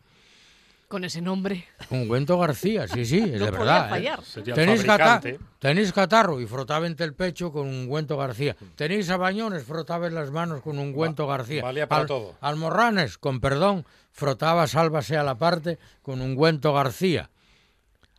[0.94, 1.66] Con ese nombre.
[1.90, 3.88] Ungüento García, sí, sí, es No de verdad.
[3.88, 3.90] ¿eh?
[3.90, 4.20] fallar.
[4.54, 5.40] Tenéis, cata- fabricante.
[5.58, 8.56] tenéis catarro y frotaba entre el pecho con ungüento García.
[8.76, 11.64] Tenéis abañones, frotaba en las manos con ungüento García.
[11.64, 12.36] valía para Al- todo.
[12.42, 17.32] Almorranes, con perdón, frotaba sálvase a la parte con ungüento García.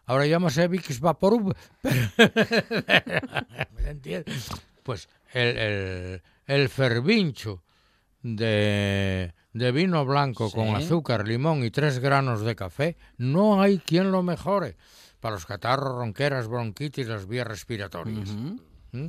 [0.07, 1.55] Ahora llámase Vicks Vaporub.
[1.85, 1.93] ¿Me
[3.91, 4.49] entiendes?
[4.83, 7.63] Pues el, el, el fervincho
[8.23, 14.13] de, de vino blanco con azúcar, limón y tres granos de café, no hay quien
[14.13, 14.77] lo mejore
[15.21, 18.29] para los catarros, ronqueras, bronquitis, las vías respiratorias.
[18.93, 19.07] ¿Mm?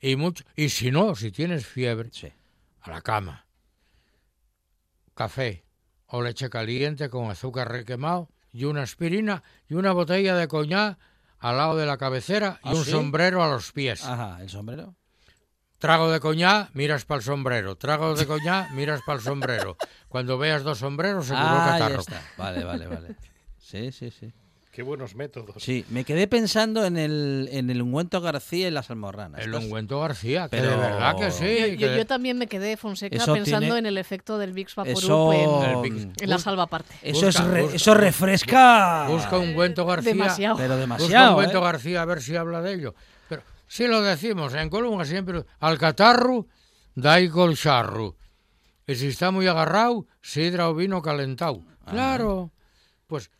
[0.00, 2.32] Y, mucho, y si no, si tienes fiebre, Sí.
[2.80, 3.44] a la cama.
[5.14, 5.64] Café
[6.06, 10.98] o leche caliente con azúcar requemado y una aspirina y una botella de coñac
[11.38, 12.90] al lado de la cabecera y ¿Ah, un sí?
[12.90, 14.04] sombrero a los pies.
[14.04, 14.94] Ajá, el sombrero.
[15.82, 17.76] Trago de coñac, miras para el sombrero.
[17.76, 19.76] Trago de coñac, miras para el sombrero.
[20.08, 22.00] Cuando veas dos sombreros, seguro Ah, ya catarro.
[22.00, 22.22] está.
[22.38, 23.08] Vale, vale, vale.
[23.58, 24.32] Sí, sí, sí.
[24.70, 25.56] Qué buenos métodos.
[25.62, 29.40] Sí, me quedé pensando en el, en el ungüento García y las almorranas.
[29.42, 31.76] El Estas- ungüento García, que Pero- de verdad que sí.
[31.76, 35.84] Yo, también me quedé, Fonseca, Eso pensando tiene- en el efecto del Vicks Vaporub Eso,
[35.84, 36.94] en, en la salvaparte.
[37.02, 37.76] eso, Busca, es re- busca.
[37.76, 39.06] eso refresca.
[39.08, 40.12] Busca ungüento García.
[40.14, 40.56] Demasiado.
[40.56, 41.30] Pero Busca demasiado.
[41.32, 41.62] ungüento ¿eh?
[41.62, 42.94] García a ver si habla de ello.
[43.72, 46.46] Si lo decimos, en Colunga siempre, al catarro,
[46.94, 48.16] dai col charro.
[48.86, 51.62] Y si está muy agarrado, sidra o vino calentado.
[51.86, 52.52] Claro.
[53.06, 53.30] Pues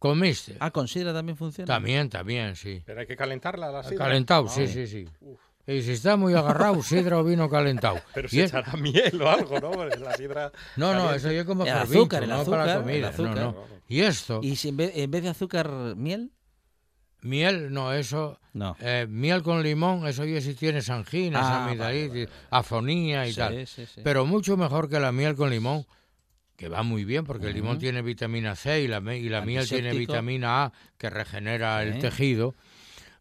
[0.00, 0.56] comiste.
[0.58, 1.72] Ah, con sidra también funciona.
[1.72, 2.82] También, también, sí.
[2.84, 4.06] Pero hay que calentarla la sidra.
[4.06, 5.04] Calentado, Ah, sí, sí, sí.
[5.64, 8.00] Y si está muy agarrado, sidra o vino calentado.
[8.14, 9.70] Pero se es- echará miel o algo, ¿no?
[9.70, 10.50] Porque la sidra.
[10.74, 11.16] No, no, caliente.
[11.18, 13.08] eso ya como El azúcar, el no azúcar, para la el comida.
[13.10, 13.34] azúcar.
[13.36, 13.64] No, no.
[13.86, 16.32] Y esto, ¿Y si en vez, en vez de azúcar, miel?
[17.22, 18.76] Miel, no, eso No.
[18.80, 23.66] Eh, miel con limón, eso ya si tienes anginas, Ah, amigdalitis, afonía y Sí, tal.
[23.66, 24.00] sí, sí.
[24.02, 25.86] Pero mucho mejor que la miel con limón,
[26.56, 29.42] que va muy bien porque el limón tiene vitamina C y la, me- y la
[29.42, 32.00] miel tiene vitamina A que regenera el Sí.
[32.00, 32.54] tejido.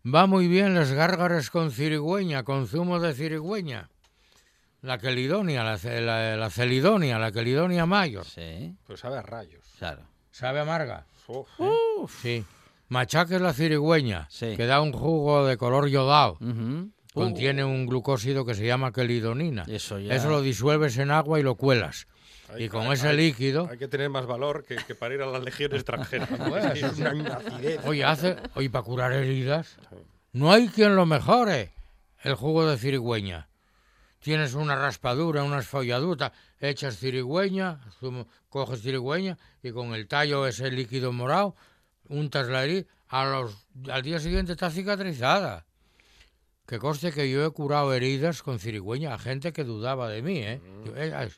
[0.05, 3.89] Va muy bien las gárgaras con cirigüeña, con zumo de cirigüeña.
[4.81, 8.25] La quelidonia, la, la, la celidonia, la quelidonia mayor.
[8.25, 9.65] Sí, Pues sabe a rayos.
[9.77, 10.03] claro.
[10.31, 11.05] ¿Sabe amarga?
[11.27, 12.45] Uf, Sí.
[12.89, 14.55] Machaques la cirigüeña, Sí.
[14.55, 16.37] que da un jugo de color yodado.
[17.13, 19.63] Contiene un glucósido que se llama quelidonina.
[19.67, 20.13] Eso ya.
[20.13, 22.07] Eso lo disuelves en agua y lo cuelas.
[22.53, 25.15] Hay- y con hay- ese hay- líquido, Hay que tener más valor que, que para
[25.15, 26.27] ir a la legión extranjera.
[26.47, 27.79] Bueno, Sí, es una, una acidez.
[27.85, 29.77] oye, hace, oye, para curar heridas,
[30.31, 31.73] no hay quien lo mejore.
[32.23, 33.47] El jugo de cirigüeña.
[34.19, 37.79] Tienes una raspadura, una esfolladuta, echas cirigüeña,
[38.49, 41.55] coges cirigüeña y con el tallo ese líquido morado,
[42.09, 45.65] untas la herida, a los, al día siguiente está cicatrizada.
[46.65, 50.39] Que conste que yo he curado heridas con cirigüeña a gente que dudaba de mí,
[50.39, 50.61] ¿eh?
[50.85, 51.31] Yo, "Eh, ay,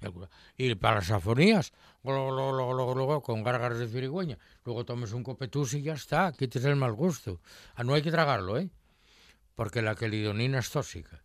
[0.00, 0.30] he curado".
[0.56, 1.72] Y para las afonías,
[2.04, 4.38] glo, con gárgaras de cirigüeña.
[4.64, 7.40] Luego tomes un copetus y ya está, quites el mal gusto.
[7.74, 8.70] Ah, no hay que tragarlo, ¿eh?
[9.56, 11.22] Porque la quelidonina es tóxica.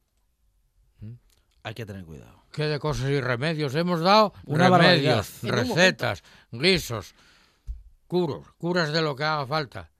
[1.64, 2.44] Hay que tener cuidado.
[2.52, 4.34] ¿Qué de cosas y remedios hemos dado?
[4.46, 5.66] Una remedios, barbaridad.
[5.66, 7.16] Un recetas, guisos,
[8.08, 9.92] curos, curas de lo que haga falta.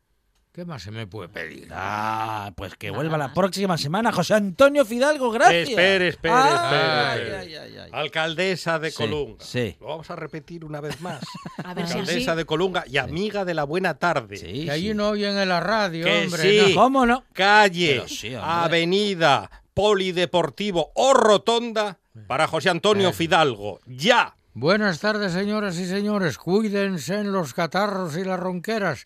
[0.52, 1.68] ¿Qué más se me puede pedir?
[1.74, 5.68] Ah, pues que vuelva la próxima semana José Antonio Fidalgo, gracias.
[5.68, 7.90] Espere, espere, Ah, espere, ay, ay, ay, ay.
[7.92, 9.44] Alcaldesa de Sí, Colunga.
[9.44, 9.76] sí.
[9.82, 11.20] Lo vamos a repetir una vez más.
[11.66, 12.00] A ver si así.
[12.00, 14.38] Alcaldesa de Colunga y amiga de la buena tarde.
[14.38, 14.94] Sí, Que allí sí.
[14.94, 16.42] no oyen en la radio, Que hombre.
[16.42, 16.74] sí.
[16.74, 16.82] no.
[16.82, 17.26] ¿Cómo no?
[17.34, 18.06] Calle,
[18.42, 23.82] avenida, polideportivo o rotonda para José Antonio Fidalgo.
[23.86, 24.38] ¡Ya!
[24.58, 26.38] Buenas tardes, señoras y señores.
[26.38, 29.06] Cuídense en los catarros y las ronqueras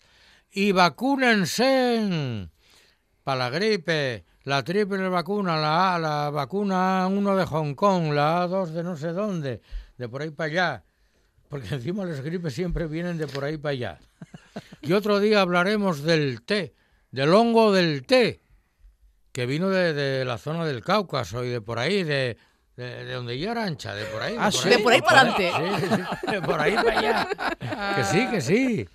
[0.52, 2.48] y vacúnense
[3.24, 8.46] para la gripe, la triple vacuna, la A, la vacuna 1 de Hong Kong, la
[8.46, 9.60] A2 de no sé dónde,
[9.98, 10.84] de por ahí para allá.
[11.48, 13.98] Porque encima las gripes siempre vienen de por ahí para allá.
[14.82, 16.76] Y otro día hablaremos del té,
[17.10, 18.40] del hongo del té,
[19.32, 22.38] que vino de, de la zona del Cáucaso y de por ahí, de,
[22.80, 24.34] de, de donde yo era ancha, de por ahí.
[24.38, 24.68] Ah, por sí.
[24.68, 25.52] De por ahí para adelante.
[25.54, 25.86] Sí, sí,
[26.20, 27.28] sí, de por ahí para allá.
[27.96, 28.88] Que sí, que sí.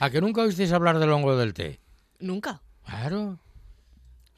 [0.00, 1.80] ¿A que nunca oísteis hablar del hongo del té?
[2.18, 2.60] Nunca.
[2.84, 3.38] Claro.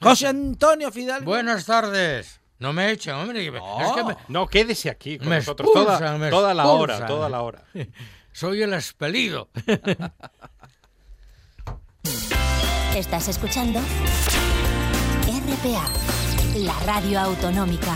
[0.01, 1.25] José Antonio Fidalgo.
[1.25, 2.39] Buenas tardes.
[2.59, 3.51] No me echen, hombre.
[3.51, 6.65] me- Es que me- No, quédese aquí con Me nosotros toda, expulsan, me toda la
[6.67, 7.63] hora, toda la hora.
[8.31, 9.49] soy el expelido.
[12.95, 13.79] Estás escuchando
[15.27, 15.85] RPA,
[16.55, 17.95] la radio autonómica.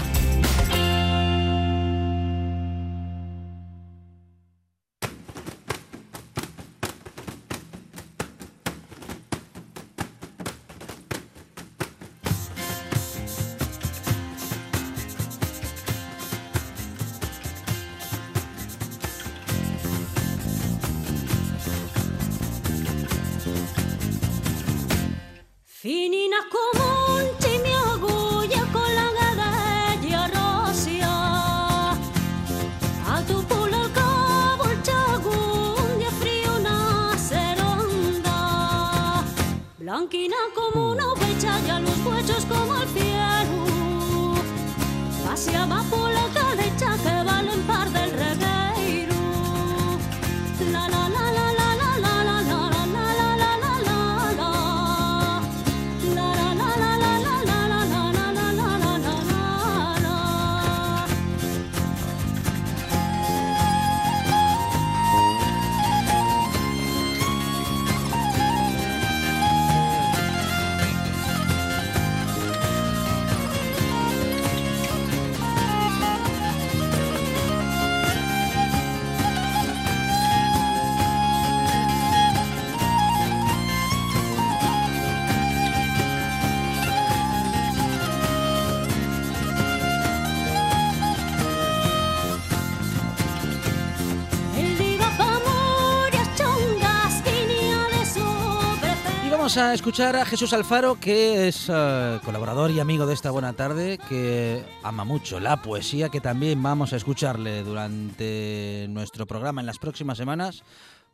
[99.52, 103.52] Vamos a escuchar a Jesús Alfaro, que es eh, colaborador y amigo de esta buena
[103.52, 109.68] tarde, que ama mucho la poesía, que también vamos a escucharle durante nuestro programa en
[109.68, 110.64] las próximas semanas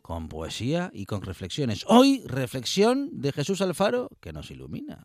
[0.04, 1.84] con poesía y con reflexiones.
[1.88, 5.04] Hoy, reflexión de Jesús Alfaro que nos ilumina.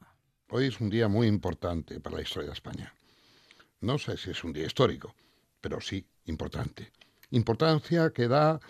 [0.50, 2.92] Hoy es un día muy importante para la historia de España.
[3.80, 5.14] No sé si es un día histórico,
[5.62, 6.92] pero sí importante.
[7.30, 8.60] Importancia que da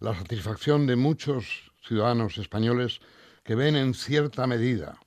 [0.00, 3.00] la satisfacción de muchos ciudadanos españoles
[3.50, 5.00] que ven en cierta medida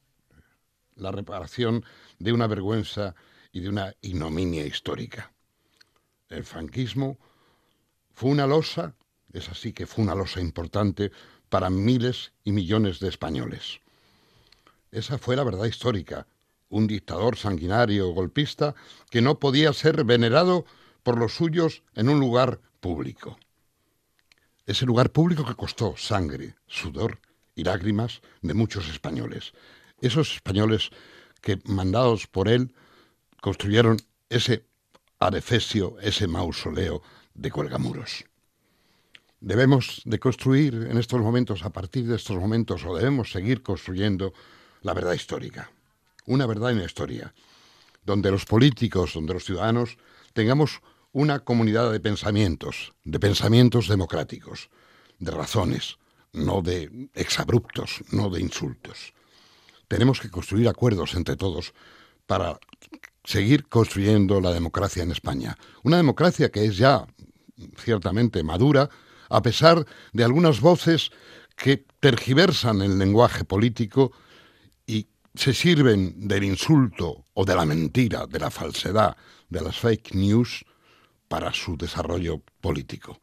[0.95, 1.85] la reparación
[2.19, 3.15] de una vergüenza
[3.53, 5.31] y de una ignominia histórica.
[6.27, 7.17] El franquismo
[8.13, 8.95] fue una losa,
[9.31, 11.13] es así que fue una losa importante
[11.47, 13.79] para miles y millones de españoles.
[14.91, 16.27] Esa fue la verdad histórica.
[16.67, 18.75] Un dictador sanguinario golpista
[19.09, 20.65] que no podía ser venerado
[21.01, 23.39] por los suyos en un lugar público.
[24.65, 27.21] Ese lugar público que costó sangre, sudor
[27.55, 29.53] y lágrimas de muchos españoles.
[30.01, 30.89] Esos españoles
[31.41, 32.73] que, mandados por él,
[33.41, 33.97] construyeron
[34.29, 34.65] ese
[35.19, 37.01] adefesio, ese mausoleo
[37.33, 38.25] de cuelgamuros.
[39.39, 44.33] Debemos de construir en estos momentos, a partir de estos momentos, o debemos seguir construyendo
[44.81, 45.69] la verdad histórica.
[46.25, 47.33] Una verdad en la historia,
[48.05, 49.97] donde los políticos, donde los ciudadanos
[50.33, 54.69] tengamos una comunidad de pensamientos, de pensamientos democráticos,
[55.19, 55.97] de razones,
[56.33, 59.13] no de exabruptos, no de insultos.
[59.87, 61.73] Tenemos que construir acuerdos entre todos
[62.25, 62.59] para
[63.23, 65.57] seguir construyendo la democracia en España.
[65.83, 67.05] Una democracia que es ya
[67.77, 68.89] ciertamente madura,
[69.29, 71.11] a pesar de algunas voces
[71.55, 74.11] que tergiversan el lenguaje político
[74.85, 79.15] y se sirven del insulto o de la mentira, de la falsedad,
[79.49, 80.65] de las fake news
[81.27, 83.19] para su desarrollo político.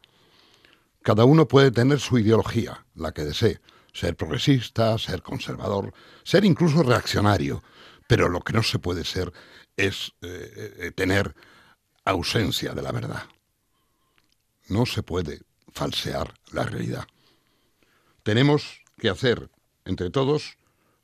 [1.01, 3.59] Cada uno puede tener su ideología, la que desee,
[3.93, 5.93] ser progresista, ser conservador,
[6.23, 7.63] ser incluso reaccionario,
[8.07, 9.31] pero lo que no se puede ser
[9.77, 11.33] es eh, eh, tener
[12.05, 13.23] ausencia de la verdad.
[14.67, 15.41] No se puede
[15.73, 17.05] falsear la realidad.
[18.23, 19.49] Tenemos que hacer
[19.85, 20.57] entre todos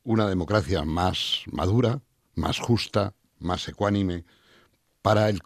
[0.03, 2.01] una democracia más madura,
[2.35, 4.25] más justa, más ecuánime
[5.01, 5.39] para la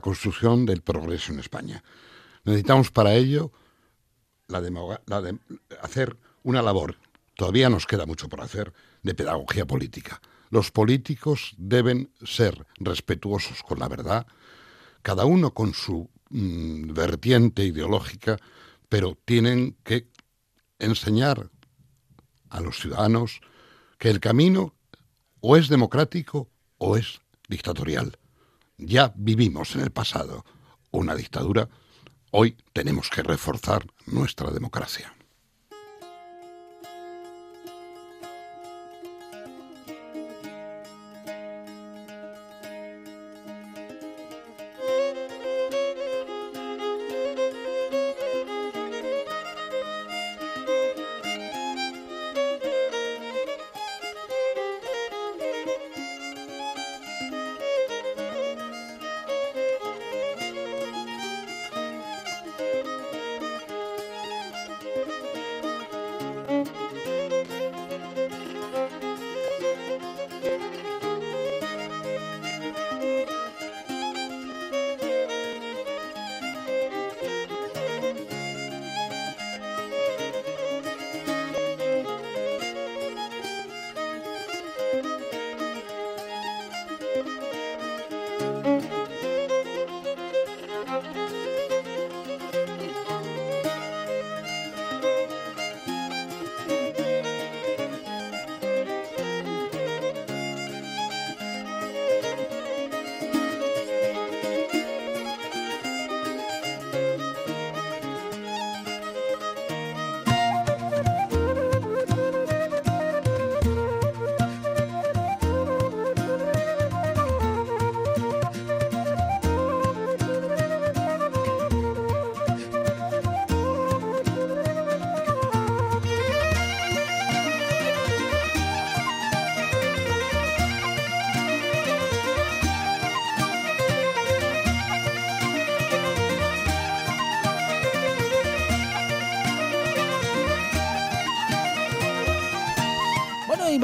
[0.00, 1.84] construcción del progreso en España.
[2.44, 3.52] Necesitamos para ello
[4.48, 5.38] la de-
[5.82, 6.96] hacer una labor,
[7.34, 8.72] todavía nos queda mucho por hacer,
[9.02, 10.20] de pedagogía política.
[10.50, 14.26] Los políticos deben ser respetuosos con la verdad,
[15.02, 18.38] cada uno con su mm, vertiente ideológica,
[18.88, 20.08] pero tienen que
[20.78, 21.50] enseñar
[22.50, 23.40] a los ciudadanos
[23.98, 24.74] que el camino
[25.40, 28.18] o es democrático o es dictatorial.
[28.78, 30.44] Ya vivimos en el pasado
[30.90, 31.68] una dictadura,
[32.30, 35.15] hoy tenemos que reforzar nuestra democracia.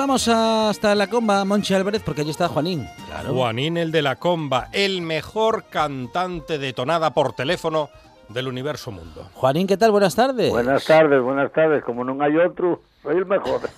[0.02, 2.88] Vamos hasta la comba, Monchi Álvarez, porque allí está Juanín.
[3.06, 3.34] Claro.
[3.34, 7.88] Juanín el de la comba, el mejor cantante de tonada por teléfono
[8.28, 9.30] del universo mundo.
[9.34, 9.92] Juanín, ¿qué tal?
[9.92, 10.50] Buenas tardes.
[10.50, 11.84] Buenas tardes, buenas tardes.
[11.84, 13.60] Como no hay otro, soy el mejor.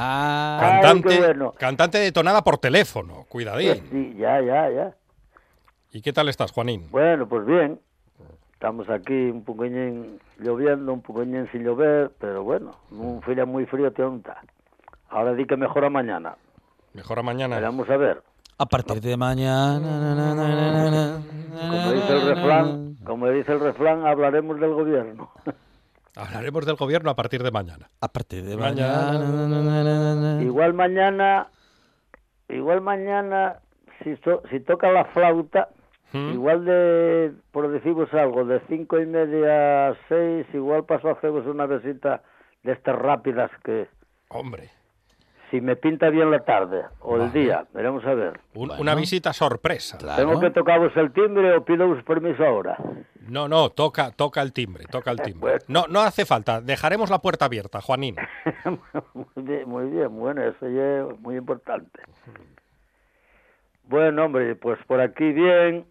[0.00, 1.54] Ah, Ay, Cantante, qué bueno.
[1.56, 3.80] cantante de tonada por teléfono, cuidadín.
[3.92, 4.94] Sí, ya, ya, ya.
[5.92, 6.88] ¿Y qué tal estás, Juanín?
[6.90, 7.78] Bueno, pues bien.
[8.54, 13.92] Estamos aquí un poquillín lloviendo, un poquillín sin llover, pero bueno, un frío muy frío
[13.92, 14.42] te unta.
[15.08, 16.36] Ahora di que mejora mañana.
[16.94, 17.56] Mejora mañana.
[17.56, 18.22] Veremos a ver.
[18.60, 19.78] a partir de mañana.
[19.78, 21.22] na, na, na, na, na,
[21.70, 25.30] Como dice el refrán, como dice el refrán, hablaremos del gobierno.
[26.16, 27.88] Hablaremos del gobierno a partir de mañana.
[28.00, 29.12] A partir de Mañana.
[29.12, 29.28] mañana.
[29.46, 30.42] na, na, na, na, na.
[30.42, 31.46] Igual mañana,
[32.48, 33.60] igual mañana,
[34.02, 35.68] si, to- si toca la flauta,
[36.12, 36.32] ¿Mm?
[36.32, 41.46] igual de, por deciros algo, de cinco y media a seis, igual paso a haceros
[41.46, 42.22] una visita
[42.64, 43.86] de estas rápidas que,
[44.30, 44.70] Hombre,
[45.50, 48.40] si me pinta bien la tarde o el día, veremos a ver.
[48.54, 48.80] un- Bueno.
[48.82, 49.98] una visita sorpresa.
[49.98, 50.16] Claro.
[50.26, 52.76] ¿Tengo que tocaros el timbre o pido permiso ahora?
[53.28, 55.40] No, no, toca, toca el timbre, toca el timbre.
[55.40, 55.64] Bueno.
[55.68, 56.60] No, no hace falta.
[56.60, 58.16] Dejaremos la puerta abierta, Juanín.
[59.14, 62.00] muy bien, muy bien, bueno, eso ya es muy importante.
[63.84, 65.86] Bueno, hombre, pues por aquí bien,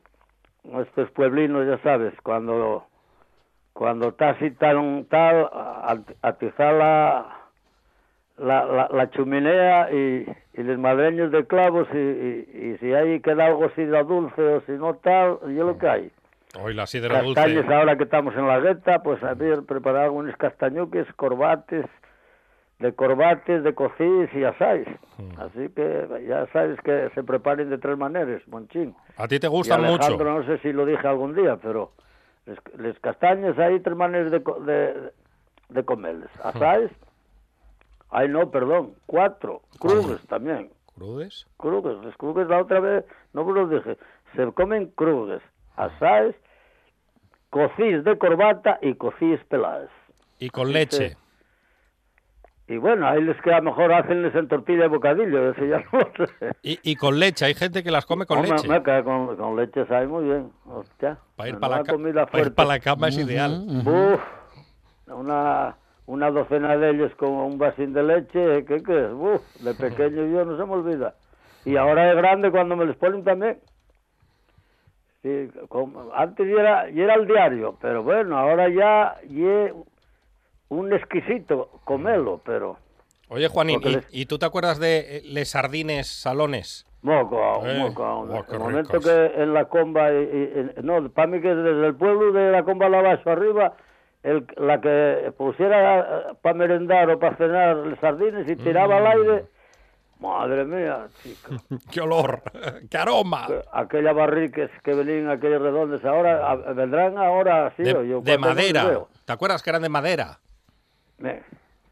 [0.81, 2.85] estos pueblinos, ya sabes, cuando
[3.73, 7.36] cuando está así tan tal, a- atizar la,
[8.37, 13.19] la, la, la chuminea y, y los madreños de clavos y, y, y si hay
[13.21, 16.11] queda algo así de dulce o si no tal, yo lo que hay.
[16.59, 17.35] Hoy la sidra dulce.
[17.35, 21.85] Castaños ahora que estamos en la gueta, pues a ver, preparar algunos castañuques, corbates,
[22.79, 24.87] de corbates, de cocís y asáis.
[25.17, 25.41] Mm.
[25.41, 28.95] Así que ya sabes que se preparen de tres maneras, Monchín.
[29.17, 30.15] A ti te gustan mucho.
[30.17, 31.91] no sé si lo dije algún día, pero
[32.45, 35.11] les, les castaños hay tres maneras de, de,
[35.69, 36.29] de comerles.
[36.43, 36.91] Asáis,
[38.09, 40.69] ay no, perdón, cuatro, crudes también.
[40.95, 41.45] ¿Crudes?
[41.57, 43.97] Crudes, los crudes la otra vez, no os lo dije,
[44.35, 45.41] se comen crudes,
[45.75, 46.35] asáis,
[47.49, 49.89] cocís de corbata y cocís peladas.
[50.39, 51.15] Y con leche.
[52.69, 56.27] Y bueno, ahí les queda mejor hacenles en tortilla de bocadillo, eso ya no lo
[56.39, 56.51] sé.
[56.63, 58.67] Y, y con leche, hay gente que las come con Hombre, leche.
[58.67, 60.51] me con, con leche sabe muy bien.
[60.65, 61.17] Hostia.
[61.37, 62.51] Para ir para la, ca- comida pa' ir fuerte.
[62.55, 63.65] pa' la cama es ideal.
[63.85, 64.19] Uf,
[65.13, 65.77] una,
[66.07, 69.11] una docena de ellos con un vasín de leche, ¿qué crees?
[69.13, 71.13] Uf, de pequeño yo no se me olvida.
[71.65, 73.59] Y ahora de grande cuando me les ponen también.
[75.23, 79.73] Sí, como- antes ya era, ya era el diario, pero bueno, ahora ya ya
[80.69, 82.77] un exquisito comerlo, pero
[83.29, 86.85] Oye, Juanín, ¿y, les- y tú te acuerdas de eh, les sardines salones?
[87.01, 88.03] moco, Eh, moco.
[88.03, 89.05] oh, el momento ricos.
[89.05, 92.51] que en la comba, y- y- y- no, para mí que desde el pueblo de
[92.51, 93.73] la comba a la abajo arriba,
[94.29, 99.05] el, la que pusiera para merendar o para cenar sardines y tiraba Mm.
[99.05, 99.45] al aire,
[100.19, 101.51] madre mía, chico.
[101.91, 102.41] ¡Qué olor!
[102.91, 103.47] ¡Qué aroma!
[103.47, 108.39] que- aquellas barriques que venían, aquellos redondos, ahora vendrán ahora, sí, De, yo de no
[108.47, 108.99] madera.
[109.25, 110.39] ¿Te acuerdas que eran de madera?
[111.19, 111.41] Me-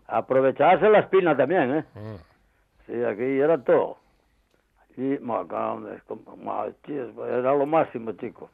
[0.07, 1.83] aprovecharse la espina también, ¿eh?
[1.95, 2.15] Mm.
[2.85, 3.97] Sí, aquí era todo.
[4.97, 8.49] Y, macarrones, como- ma- chis, era lo máximo, chico.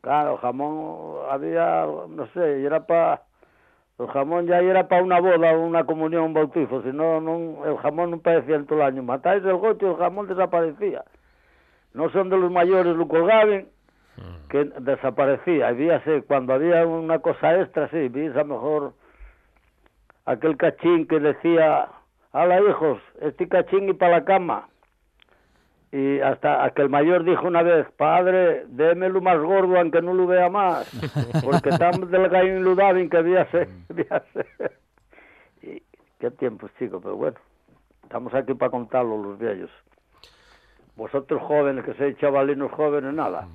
[0.00, 3.22] Claro, jamón había, no sé, y era para...
[3.98, 7.18] El jamón ya era para una boda, una comunión, un bautizo, si no,
[7.64, 9.02] el jamón no parecía en todo el año.
[9.02, 11.04] Matáis el gocho y el jamón desaparecía.
[11.94, 13.66] No son de los mayores lo colgaban,
[14.50, 15.68] que desaparecía.
[15.68, 18.92] Había, sí, cuando había una cosa extra, sí, vi a mejor
[20.26, 21.88] aquel cachín que decía,
[22.32, 24.68] hala hijos, este cachín y para la cama.
[25.90, 30.12] Y hasta a que el mayor dijo una vez, padre, démelo más gordo aunque no
[30.12, 30.86] lo vea más,
[31.42, 33.68] porque tan delgado y lo daban que había ser.
[33.88, 34.78] Había ser.
[35.62, 35.82] Y
[36.20, 37.38] qué tiempos, chicos, pero bueno,
[38.02, 39.70] estamos aquí para contarlo los viejos.
[40.94, 43.48] Vosotros jóvenes, que sois chavalinos jóvenes, nada.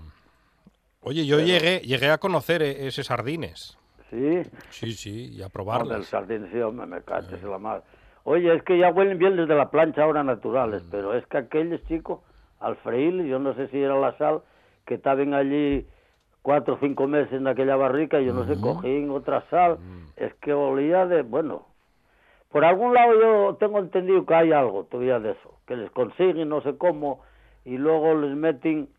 [1.02, 3.78] Oye, yo llegué, llegué a conocer eh, ese sardines.
[4.10, 4.42] ¿Sí?
[4.70, 6.06] Sí, sí, y a Hombre, el probarlas.
[6.08, 7.84] sardín, sí, hombre, me caches en la madre.
[8.26, 11.84] Oye, es que ya huelen bien desde la plancha ahora naturales, pero es que aquellos
[11.86, 12.22] chicos,
[12.60, 14.42] al freír, yo no sé si era la sal,
[14.86, 15.86] que estaban allí
[16.42, 19.78] cuatro o cinco meses en aquella barrica, yo no sé, cogían otra sal,
[20.16, 21.66] es que olía de, bueno,
[22.50, 26.48] por algún lado yo tengo entendido que hay algo todavía de eso, que les consiguen
[26.48, 27.22] no sé cómo,
[27.66, 28.90] y luego les meten,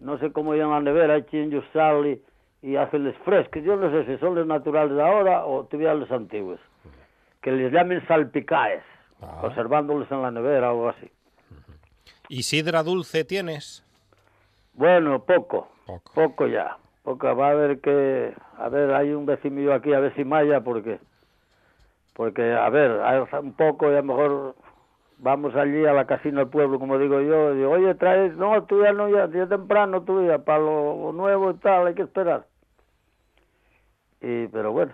[0.00, 2.22] no sé cómo en la nevera, echen ellos sal y,
[2.62, 6.10] y hacenles frescos, yo no sé si son los naturales de ahora o todavía los
[6.10, 6.58] antiguos,
[7.42, 8.82] que les llamen salpicaes,
[9.20, 9.38] Ah.
[9.40, 11.10] conservándoles en la nevera o algo así.
[12.28, 13.84] ¿Y sidra dulce tienes?
[14.74, 16.12] Bueno, poco, Poco.
[16.14, 16.76] poco ya.
[17.04, 20.60] Poco, va a haber que, a ver, hay un vecino aquí, a ver si maya,
[20.62, 20.98] porque,
[22.14, 24.54] porque, a ver, hay un poco y a lo mejor
[25.18, 28.62] vamos allí a la casina del pueblo, como digo yo, y digo, oye, traes, no,
[28.64, 32.02] tú ya no, ya, ya temprano, tú ya, para lo nuevo y tal, hay que
[32.02, 32.46] esperar.
[34.20, 34.92] Y, pero bueno,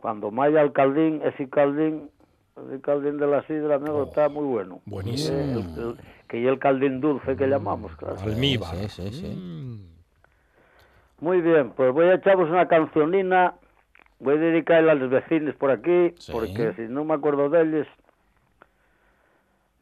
[0.00, 2.10] cuando maya el caldín, ese caldín,
[2.66, 4.80] ese caldín de la sidra, amigo, está muy bueno.
[4.86, 5.38] buenísimo.
[5.38, 5.96] Eh, el- el-
[6.28, 8.16] que y el caldín dulce que llamamos, claro.
[8.20, 8.74] Almíbar.
[8.76, 9.26] Sí, sí, sí.
[9.36, 9.90] Mm.
[11.24, 13.54] Muy bien, pues voy a echaros una cancionina,
[14.20, 16.32] voy a dedicarla a los vecinos por aquí, Sí.
[16.32, 17.86] porque si no me acuerdo de ellos,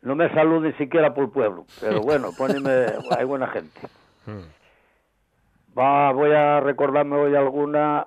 [0.03, 3.81] no me saluden siquiera por el pueblo, pero bueno, poneme, hay buena gente.
[5.79, 8.07] Va, voy a recordarme hoy alguna,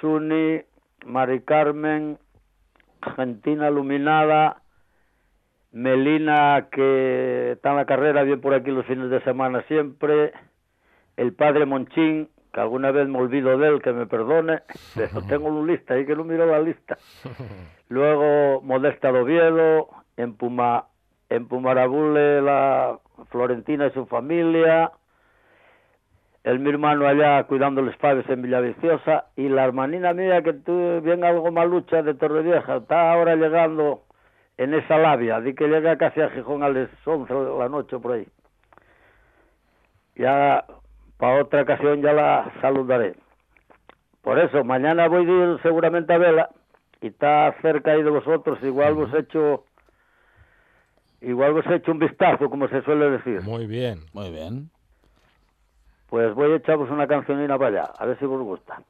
[0.00, 0.60] Suni,
[1.06, 2.18] Mari Carmen,
[3.00, 4.62] Argentina Iluminada,
[5.72, 10.32] Melina, que está en la carrera, bien por aquí los fines de semana siempre,
[11.16, 14.62] el padre Monchín, que alguna vez me olvido de él, que me perdone,
[14.94, 16.98] pero tengo una lista, ahí que no miro la lista.
[17.88, 20.86] Luego Modesta de Oviedo, en Puma,
[21.28, 22.98] en Pumarabule la
[23.30, 24.90] Florentina y su familia,
[26.46, 31.00] el mi hermano allá cuidando los padres en Villaviciosa y la hermanina mía que tú
[31.02, 34.04] bien algo malucha de Torrevieja, está ahora llegando
[34.56, 37.98] en esa labia, di que llega casi a Gijón a las 11 de la noche
[37.98, 38.28] por ahí.
[40.14, 40.64] Ya
[41.18, 43.16] para otra ocasión ya la saludaré.
[44.22, 46.50] Por eso, mañana voy a ir seguramente a Vela
[47.00, 49.64] y está cerca ahí de vosotros, igual vos he hecho
[51.22, 53.42] igual vos he hecho un vistazo, como se suele decir.
[53.42, 53.98] Muy bien.
[54.12, 54.70] Muy bien.
[56.08, 58.80] Pues voy a echaros una cancionina para allá, a ver si os gusta.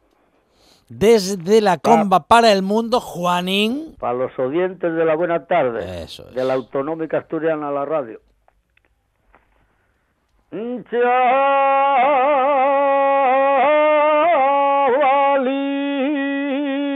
[0.88, 3.96] Desde la comba para el mundo, Juanín.
[3.98, 6.34] Para los oyentes de la buena tarde, Eso es.
[6.34, 8.20] de la autonómica asturiana a la radio.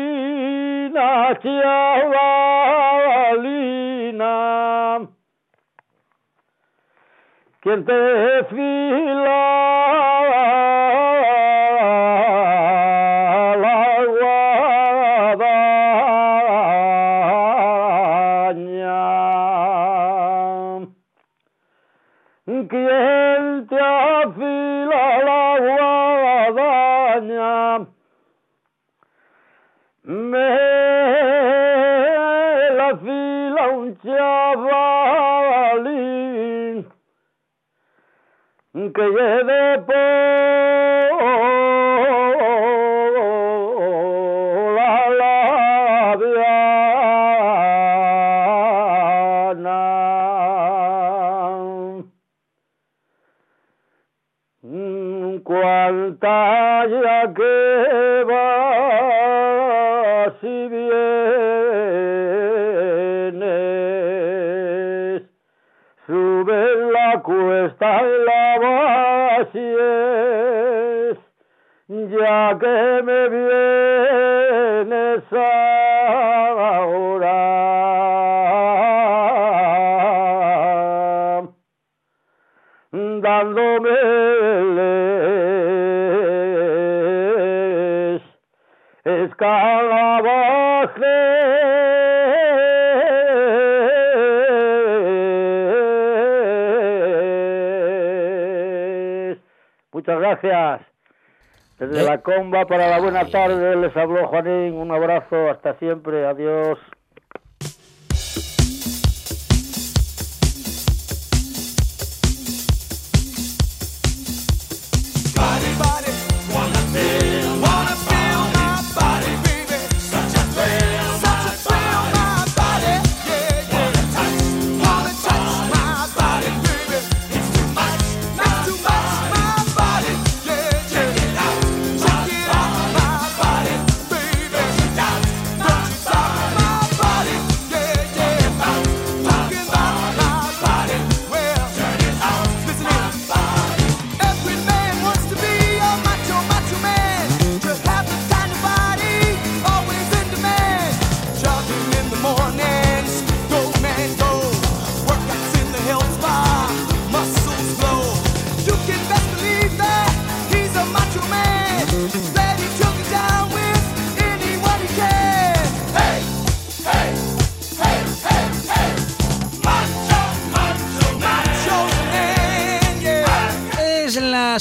[0.01, 1.39] Chavalina,
[3.41, 5.09] chavalina,
[7.61, 7.93] quien te
[39.01, 39.95] que lleve por
[44.77, 44.95] la
[49.61, 49.81] labiana.
[54.63, 58.70] Mm, Cuánta ya que vas
[69.41, 71.19] vacíes,
[71.89, 74.53] ya que me vienes
[75.33, 75.70] ahora
[100.41, 100.87] gracias.
[101.79, 102.05] Desde Eh.
[102.05, 104.75] la comba para la buena tarde les habló Juanín.
[104.75, 106.27] Un abrazo, hasta siempre.
[106.27, 106.79] Adiós.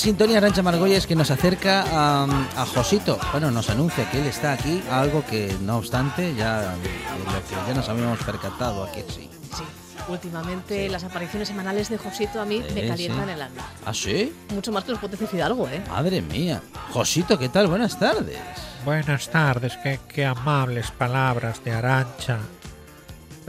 [0.09, 2.23] Sintonía Arancha Margolles que nos acerca a,
[2.57, 3.19] a Josito.
[3.31, 7.55] Bueno, nos anuncia que él está aquí, algo que no obstante ya, de lo que
[7.67, 9.29] ya nos habíamos percatado aquí sí.
[9.55, 9.63] Sí.
[10.07, 13.31] Últimamente las apariciones semanales de Josito a mí Sí, me calientan sí.
[13.33, 13.61] el alma.
[13.85, 14.33] ¿Ah, sí?
[14.51, 15.83] Mucho más que los potencias Fidalgo, ¿eh?
[15.87, 16.59] Madre mía.
[16.91, 17.67] Josito, ¿qué tal?
[17.67, 18.39] Buenas tardes.
[18.83, 22.39] Buenas tardes, qué, qué amables palabras de Arancha.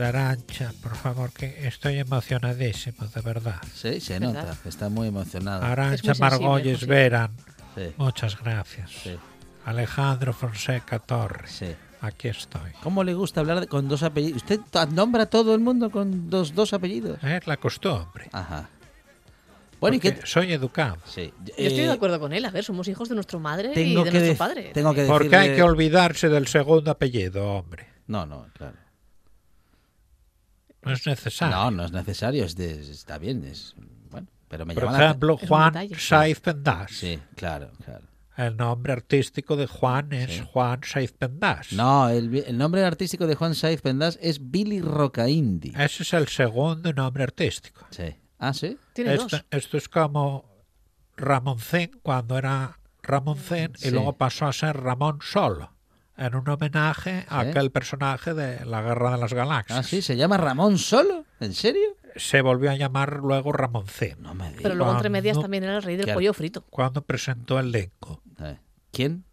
[0.01, 3.61] De Arancha, por favor, que estoy emocionadísimo, de verdad.
[3.71, 4.47] Sí, se ¿Verdad?
[4.47, 5.61] nota, está muy emocionado.
[5.63, 6.87] Arancha sensible, Margolles.
[6.87, 7.29] Veran,
[7.75, 8.89] Sí, muchas gracias.
[8.89, 9.15] sí,
[9.63, 11.75] Alejandro Fonseca Torres, sí.
[12.01, 12.71] aquí estoy.
[12.81, 14.37] ¿Cómo le gusta hablar con dos apellidos?
[14.37, 14.59] ¿Usted
[14.91, 17.23] nombra a todo el mundo con dos, dos apellidos?
[17.23, 18.27] Es la costumbre.
[18.31, 18.69] Ajá.
[19.79, 20.25] Bueno, ¿y porque qué?
[20.25, 20.97] soy educado.
[21.05, 21.31] Sí.
[21.45, 22.43] Yo estoy eh, de acuerdo con él.
[22.45, 24.71] A ver, somos hijos de nuestra madre y de que, nuestro padre.
[24.73, 27.85] tengo que Porque hay decirle- que olvidarse del segundo apellido, hombre.
[28.07, 28.73] No, no, claro.
[30.83, 31.55] No es necesario.
[31.55, 33.75] No, no es necesario, es de- está bien, es
[34.09, 35.73] bueno, pero me Por llama ejemplo, Juan.
[35.97, 36.91] Saiz Pendas.
[36.91, 38.05] Sí, claro, claro.
[38.37, 40.43] El nombre artístico de Juan es Sí.
[40.51, 41.73] Juan Saiz Pendas.
[41.73, 45.73] No, el, el nombre artístico de Juan Saiz Pendas es Billy Rocaindi.
[45.77, 47.85] Ese es el segundo nombre artístico.
[47.91, 48.15] Sí.
[48.39, 48.77] Ah, sí.
[48.93, 49.45] Tiene Esto, dos.
[49.51, 50.45] esto es como
[51.17, 53.91] Ramoncén cuando era Ramoncén y Sí.
[53.91, 55.73] luego pasó a ser Ramón Solo,
[56.25, 59.79] en un homenaje a aquel personaje de la Guerra de las Galaxias.
[59.79, 61.25] Ah, sí, se llama Ramón Solo.
[61.39, 61.97] ¿En serio?
[62.15, 64.61] Se volvió a llamar luego Ramoncén, No me digas.
[64.63, 66.17] Pero luego entre medias Cuando- también era el rey del Claro.
[66.17, 66.61] pollo frito.
[66.69, 68.21] cuando presentó el Lengo.
[68.39, 68.57] Eh,
[68.91, 69.23] ¿Quién?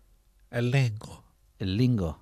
[0.50, 1.24] El Lengo.
[1.58, 2.20] El Lingo.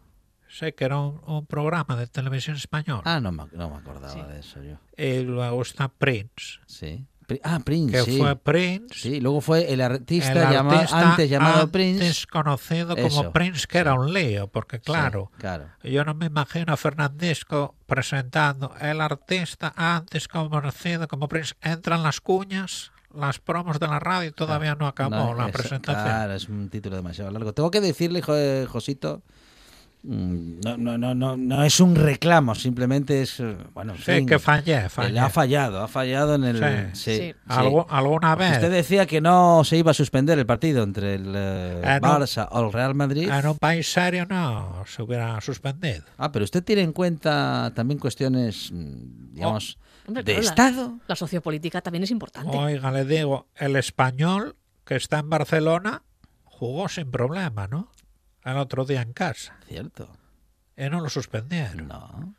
[0.49, 3.03] Sé que era un, un programa de televisión española.
[3.05, 4.23] Ah, no me, no me acordaba Sí.
[4.23, 4.79] de eso yo.
[4.97, 7.05] Y luego está Prince, Sí.
[7.43, 8.19] Ah, Prince, que sí.
[8.19, 8.95] fue Prince.
[8.95, 12.27] Sí, luego fue el artista, el llama- artista antes llamado antes Prince.
[12.31, 15.67] conocido como Prince, que era un lío, porque Sí, claro, claro.
[15.83, 21.55] yo no me imagino a Fernandisco presentando el artista antes conocido como Prince.
[21.63, 26.05] Entran las cuñas, las promos de la radio y todavía no acabó No, la presentación.
[26.05, 27.53] Claro, es un título demasiado largo.
[27.55, 29.23] Tengo que decirle, jo- eh, Josito,
[30.09, 34.27] no, no, no, no, no es un reclamo, simplemente es, eh, bueno, en Sí, fin,
[34.27, 35.19] que fallé, fallé.
[35.19, 36.95] ha fallado, ha fallado en el...
[36.95, 37.11] Sí.
[37.17, 37.35] sí.
[37.49, 41.33] Algu- alguna vez Usted decía que no se iba a suspender el partido entre el
[41.35, 42.09] eh, Ah, no.
[42.21, 43.29] Barça o el Real Madrid.
[43.29, 46.05] en un país serio no se hubiera suspendido.
[46.19, 50.99] Ah, pero usted tiene en cuenta también cuestiones, mm, digamos, Hombre, de claro, la- Estado.
[51.09, 52.57] La sociopolítica también es importante.
[52.57, 54.55] Oiga, le digo, el español
[54.85, 56.03] que está en Barcelona
[56.45, 57.91] jugó sin problema, ¿no?
[58.47, 59.57] El otro día en casa.
[59.69, 60.09] Cierto.
[60.77, 61.89] Y no lo suspendieron.
[61.89, 62.35] No.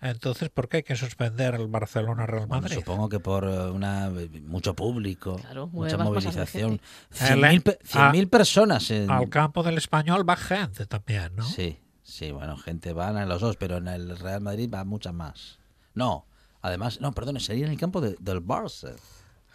[0.00, 2.76] Entonces, ¿por qué hay que suspender el Barcelona-Real Bueno, Madrid?
[2.78, 4.10] supongo que por eh, una
[4.46, 6.80] mucho público, Claro, mucha movilización.
[7.10, 9.10] El- 100.000 pe- a- 100.000 personas en...
[9.10, 11.44] Al campo del español va gente también, ¿no?
[11.44, 15.12] Sí, sí, bueno, gente van a los dos, pero en el Real Madrid va mucha
[15.12, 15.58] más.
[15.92, 16.24] No,
[16.62, 18.96] además, no, perdón, sería en el campo de- del Barça.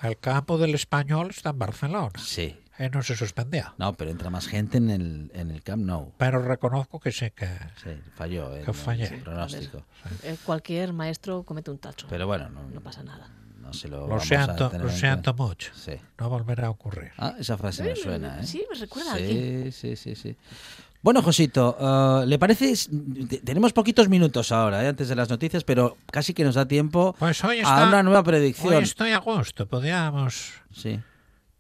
[0.04, 2.12] El campo del español está en Barcelona.
[2.20, 3.74] Sí, Y no se suspendía.
[3.78, 6.12] no, pero entra más gente en el, en el Camp Nou.
[6.18, 7.48] Pero reconozco que sí que...
[7.82, 9.08] Sí, falló en Que fallé.
[9.08, 9.84] el pronóstico.
[10.24, 12.08] Eh, cualquier maestro comete un tacho.
[12.10, 13.30] Pero bueno, no, No pasa nada.
[13.62, 15.72] no se lo, Lo vamos a siento, tener lo en siento mucho.
[15.74, 15.94] Sí.
[16.20, 17.12] No volverá a ocurrir.
[17.18, 18.46] Ah, esa frase me Eh, suena, ¿eh?
[18.46, 19.72] sí, me recuerda a sí, alguien.
[19.72, 20.36] Sí, sí, sí.
[21.02, 22.74] Bueno, Josito, eh, ¿le parece?
[23.30, 24.88] te- Tenemos poquitos minutos ahora, ¿eh?
[24.88, 27.88] antes de las noticias, pero casi que nos da tiempo Pues hoy a está...
[27.88, 28.84] una nueva Hoy predicción.
[28.84, 29.66] estoy a gusto.
[29.68, 30.52] Podríamos...
[30.74, 31.00] Sí.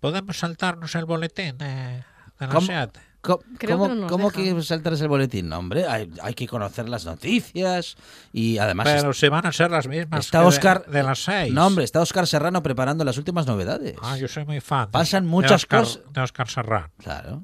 [0.06, 2.04] Podemos saltarnos el boletín de,
[2.40, 2.62] de ¿Cómo?
[2.62, 3.00] 7.
[3.22, 5.50] Co- Creo ¿Cómo, que no cómo que saltarse el boletín?
[5.50, 7.96] No, hombre, hay, hay que conocer las noticias
[8.32, 8.88] y además...
[8.88, 10.86] Pero si van a ser las mismas está que de- Oscar...
[10.86, 11.52] de, las 6.
[11.54, 13.96] No, hombre, está Oscar Serrano preparando las últimas novedades.
[14.04, 14.86] Ah, yo soy muy fan.
[14.86, 16.02] de- Pasan de muchas Óscar- cosas.
[16.14, 16.92] De Oscar Serrano.
[17.00, 17.44] Claro.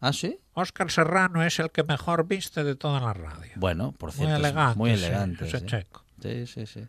[0.00, 0.38] ¿Ah, sí?
[0.52, 3.52] Óscar Serrano es el que mejor viste de toda la radio.
[3.56, 4.34] Bueno, por Muy cierto.
[4.34, 5.46] es elegante, Muy sí, elegante.
[5.48, 5.66] ese sí.
[5.66, 6.04] checo.
[6.20, 6.86] Sí, sí, sí.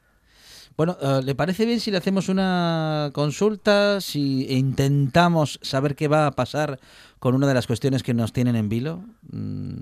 [0.77, 6.27] Bueno, eh, ¿le parece bien si le hacemos una consulta, si intentamos saber qué va
[6.27, 6.79] a pasar
[7.19, 9.03] con una de las cuestiones que nos tienen en vilo?
[9.31, 9.75] Mm,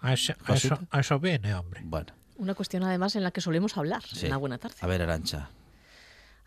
[0.00, 1.82] A eso, a eso, a eso viene, hombre.
[1.84, 4.26] bueno, Una cuestión además en la que solemos hablar sí.
[4.26, 4.74] en la buena tarde.
[4.80, 5.50] A ver, Arancha.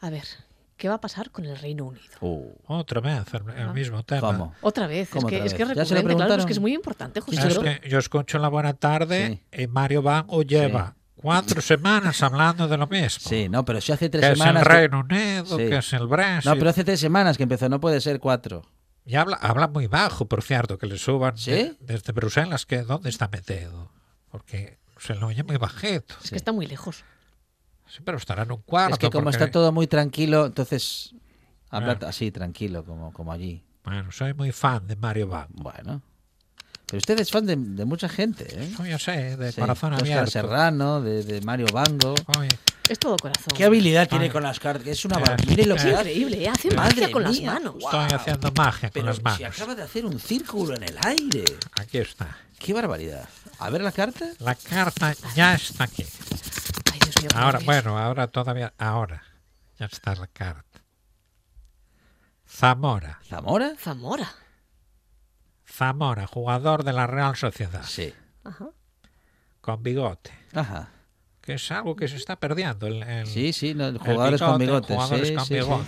[0.01, 0.25] A ver,
[0.75, 2.03] ¿qué va a pasar con el Reino Unido?
[2.19, 4.19] Uh, Otra vez el, el mismo tema.
[4.19, 4.53] ¿Cómo?
[4.61, 7.21] Otra vez, es ¿Cómo que, otra es que es claro, es que es muy importante,
[7.21, 7.47] José.
[7.47, 10.93] Es que yo escucho la buena tarde y Mario Bango lleva
[11.27, 13.29] cuatro semanas hablando de lo mismo.
[13.29, 14.63] Sí, no, pero si hace tres que es semanas...
[14.63, 15.69] el que- Reino Unido, Sí.
[15.69, 16.45] que es el Brexit.
[16.51, 18.63] No, pero hace tres semanas que empezó, no puede ser cuatro.
[19.05, 21.51] Y habla, habla muy bajo, por cierto, que le suban ¿Sí?
[21.51, 23.91] de- desde Bruselas, que ¿dónde está metido?
[24.29, 26.15] Porque se lo oye muy bajito.
[26.23, 27.03] Es que está muy lejos.
[27.87, 28.93] Sí, pero estará en un cuarto.
[28.95, 31.13] es que como porque- está todo muy tranquilo, entonces
[31.69, 32.09] habla Claro.
[32.09, 33.63] así, tranquilo, como, como allí.
[33.83, 35.47] Bueno, soy muy fan de Mario Bango.
[35.53, 36.01] Bueno.
[36.87, 38.73] Pero usted es fan de, de mucha gente, ¿eh?
[38.77, 40.31] Yo ya sé, de Sí, corazón de Óscar abierto.
[40.31, 42.15] Serrano, de, de Mario Bango.
[42.39, 42.47] Oye,
[42.89, 43.47] Es todo corazón.
[43.53, 44.87] ¿Qué habilidad tiene con las cartas?
[44.87, 45.49] Es una Eh, barbaridad.
[45.49, 45.79] Mire lo eh.
[45.79, 46.09] que Es hace.
[46.11, 46.49] increíble, ¿eh?
[46.49, 47.73] hace Madre magia con las manos.
[47.73, 48.01] guau.
[48.01, 49.37] estoy haciendo magia Pero con las manos.
[49.37, 51.43] si acaba de hacer un círculo en el aire.
[51.77, 52.37] Aquí está.
[52.57, 53.27] ¡Qué barbaridad!
[53.59, 54.25] A ver la carta.
[54.39, 56.05] La carta ya está aquí.
[56.93, 57.29] Ay, Dios mío.
[57.35, 59.21] Ahora, bueno, ahora todavía, ahora.
[59.77, 60.63] Ya está la carta.
[62.49, 63.19] Zamora.
[63.27, 63.73] ¿Zamora?
[63.77, 64.31] Zamora.
[65.69, 67.83] Zamora, jugador de la Real Sociedad.
[67.83, 68.13] Sí.
[68.43, 68.67] Ajá.
[69.61, 70.31] Con bigote.
[70.53, 70.89] Ajá.
[71.41, 72.87] Que es algo que se está perdiendo.
[72.87, 74.95] El, el- Sí, sí, no, el jugadores con bigote, bigotes.
[74.95, 75.53] Jugadores sí, con sí, sí.
[75.55, 75.83] bigote.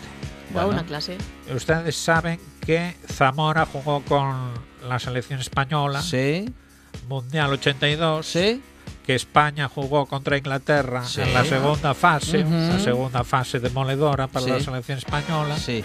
[0.53, 0.69] Da Bueno.
[0.69, 1.17] una clase.
[1.53, 4.51] Ustedes saben que Zamora jugó con
[4.88, 6.51] la selección española, Sí,
[7.07, 8.63] Mundial 82, sí.
[9.05, 11.21] que España jugó contra Inglaterra Sí.
[11.21, 12.51] en la segunda fase, Ujú.
[12.51, 14.51] la segunda fase demoledora para Sí.
[14.51, 15.57] la selección española.
[15.57, 15.84] Sí.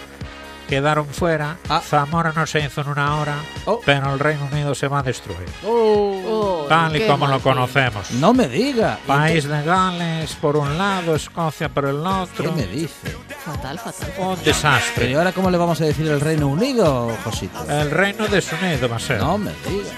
[0.68, 1.58] Quedaron fuera.
[1.68, 1.80] Ah.
[1.80, 3.36] Zamora no se hizo en una hora,
[3.66, 3.80] Oh.
[3.84, 5.46] pero el Reino Unido se va a destruir.
[5.66, 8.10] Oh, Tal y qué como lo conocemos.
[8.12, 8.98] No me diga.
[9.06, 12.52] País de Gales por un lado, Escocia por el ¿Qué otro.
[12.52, 13.16] me dice?
[13.44, 14.08] Fatal, fatal.
[14.18, 15.14] Un Pero ¿y desastre.
[15.16, 17.64] ahora cómo le vamos a decir el Reino Unido, Josito?
[17.68, 19.18] El Reino desunido va a ser.
[19.18, 19.90] No me diga.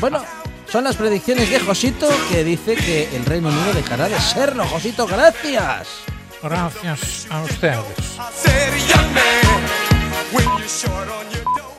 [0.00, 0.24] Bueno,
[0.70, 4.64] son las predicciones de Josito que dice que el Reino Unido dejará de serlo.
[4.64, 5.88] Josito, gracias.
[6.42, 8.16] Gracias a ustedes.
[10.32, 11.69] when you're short on your dough.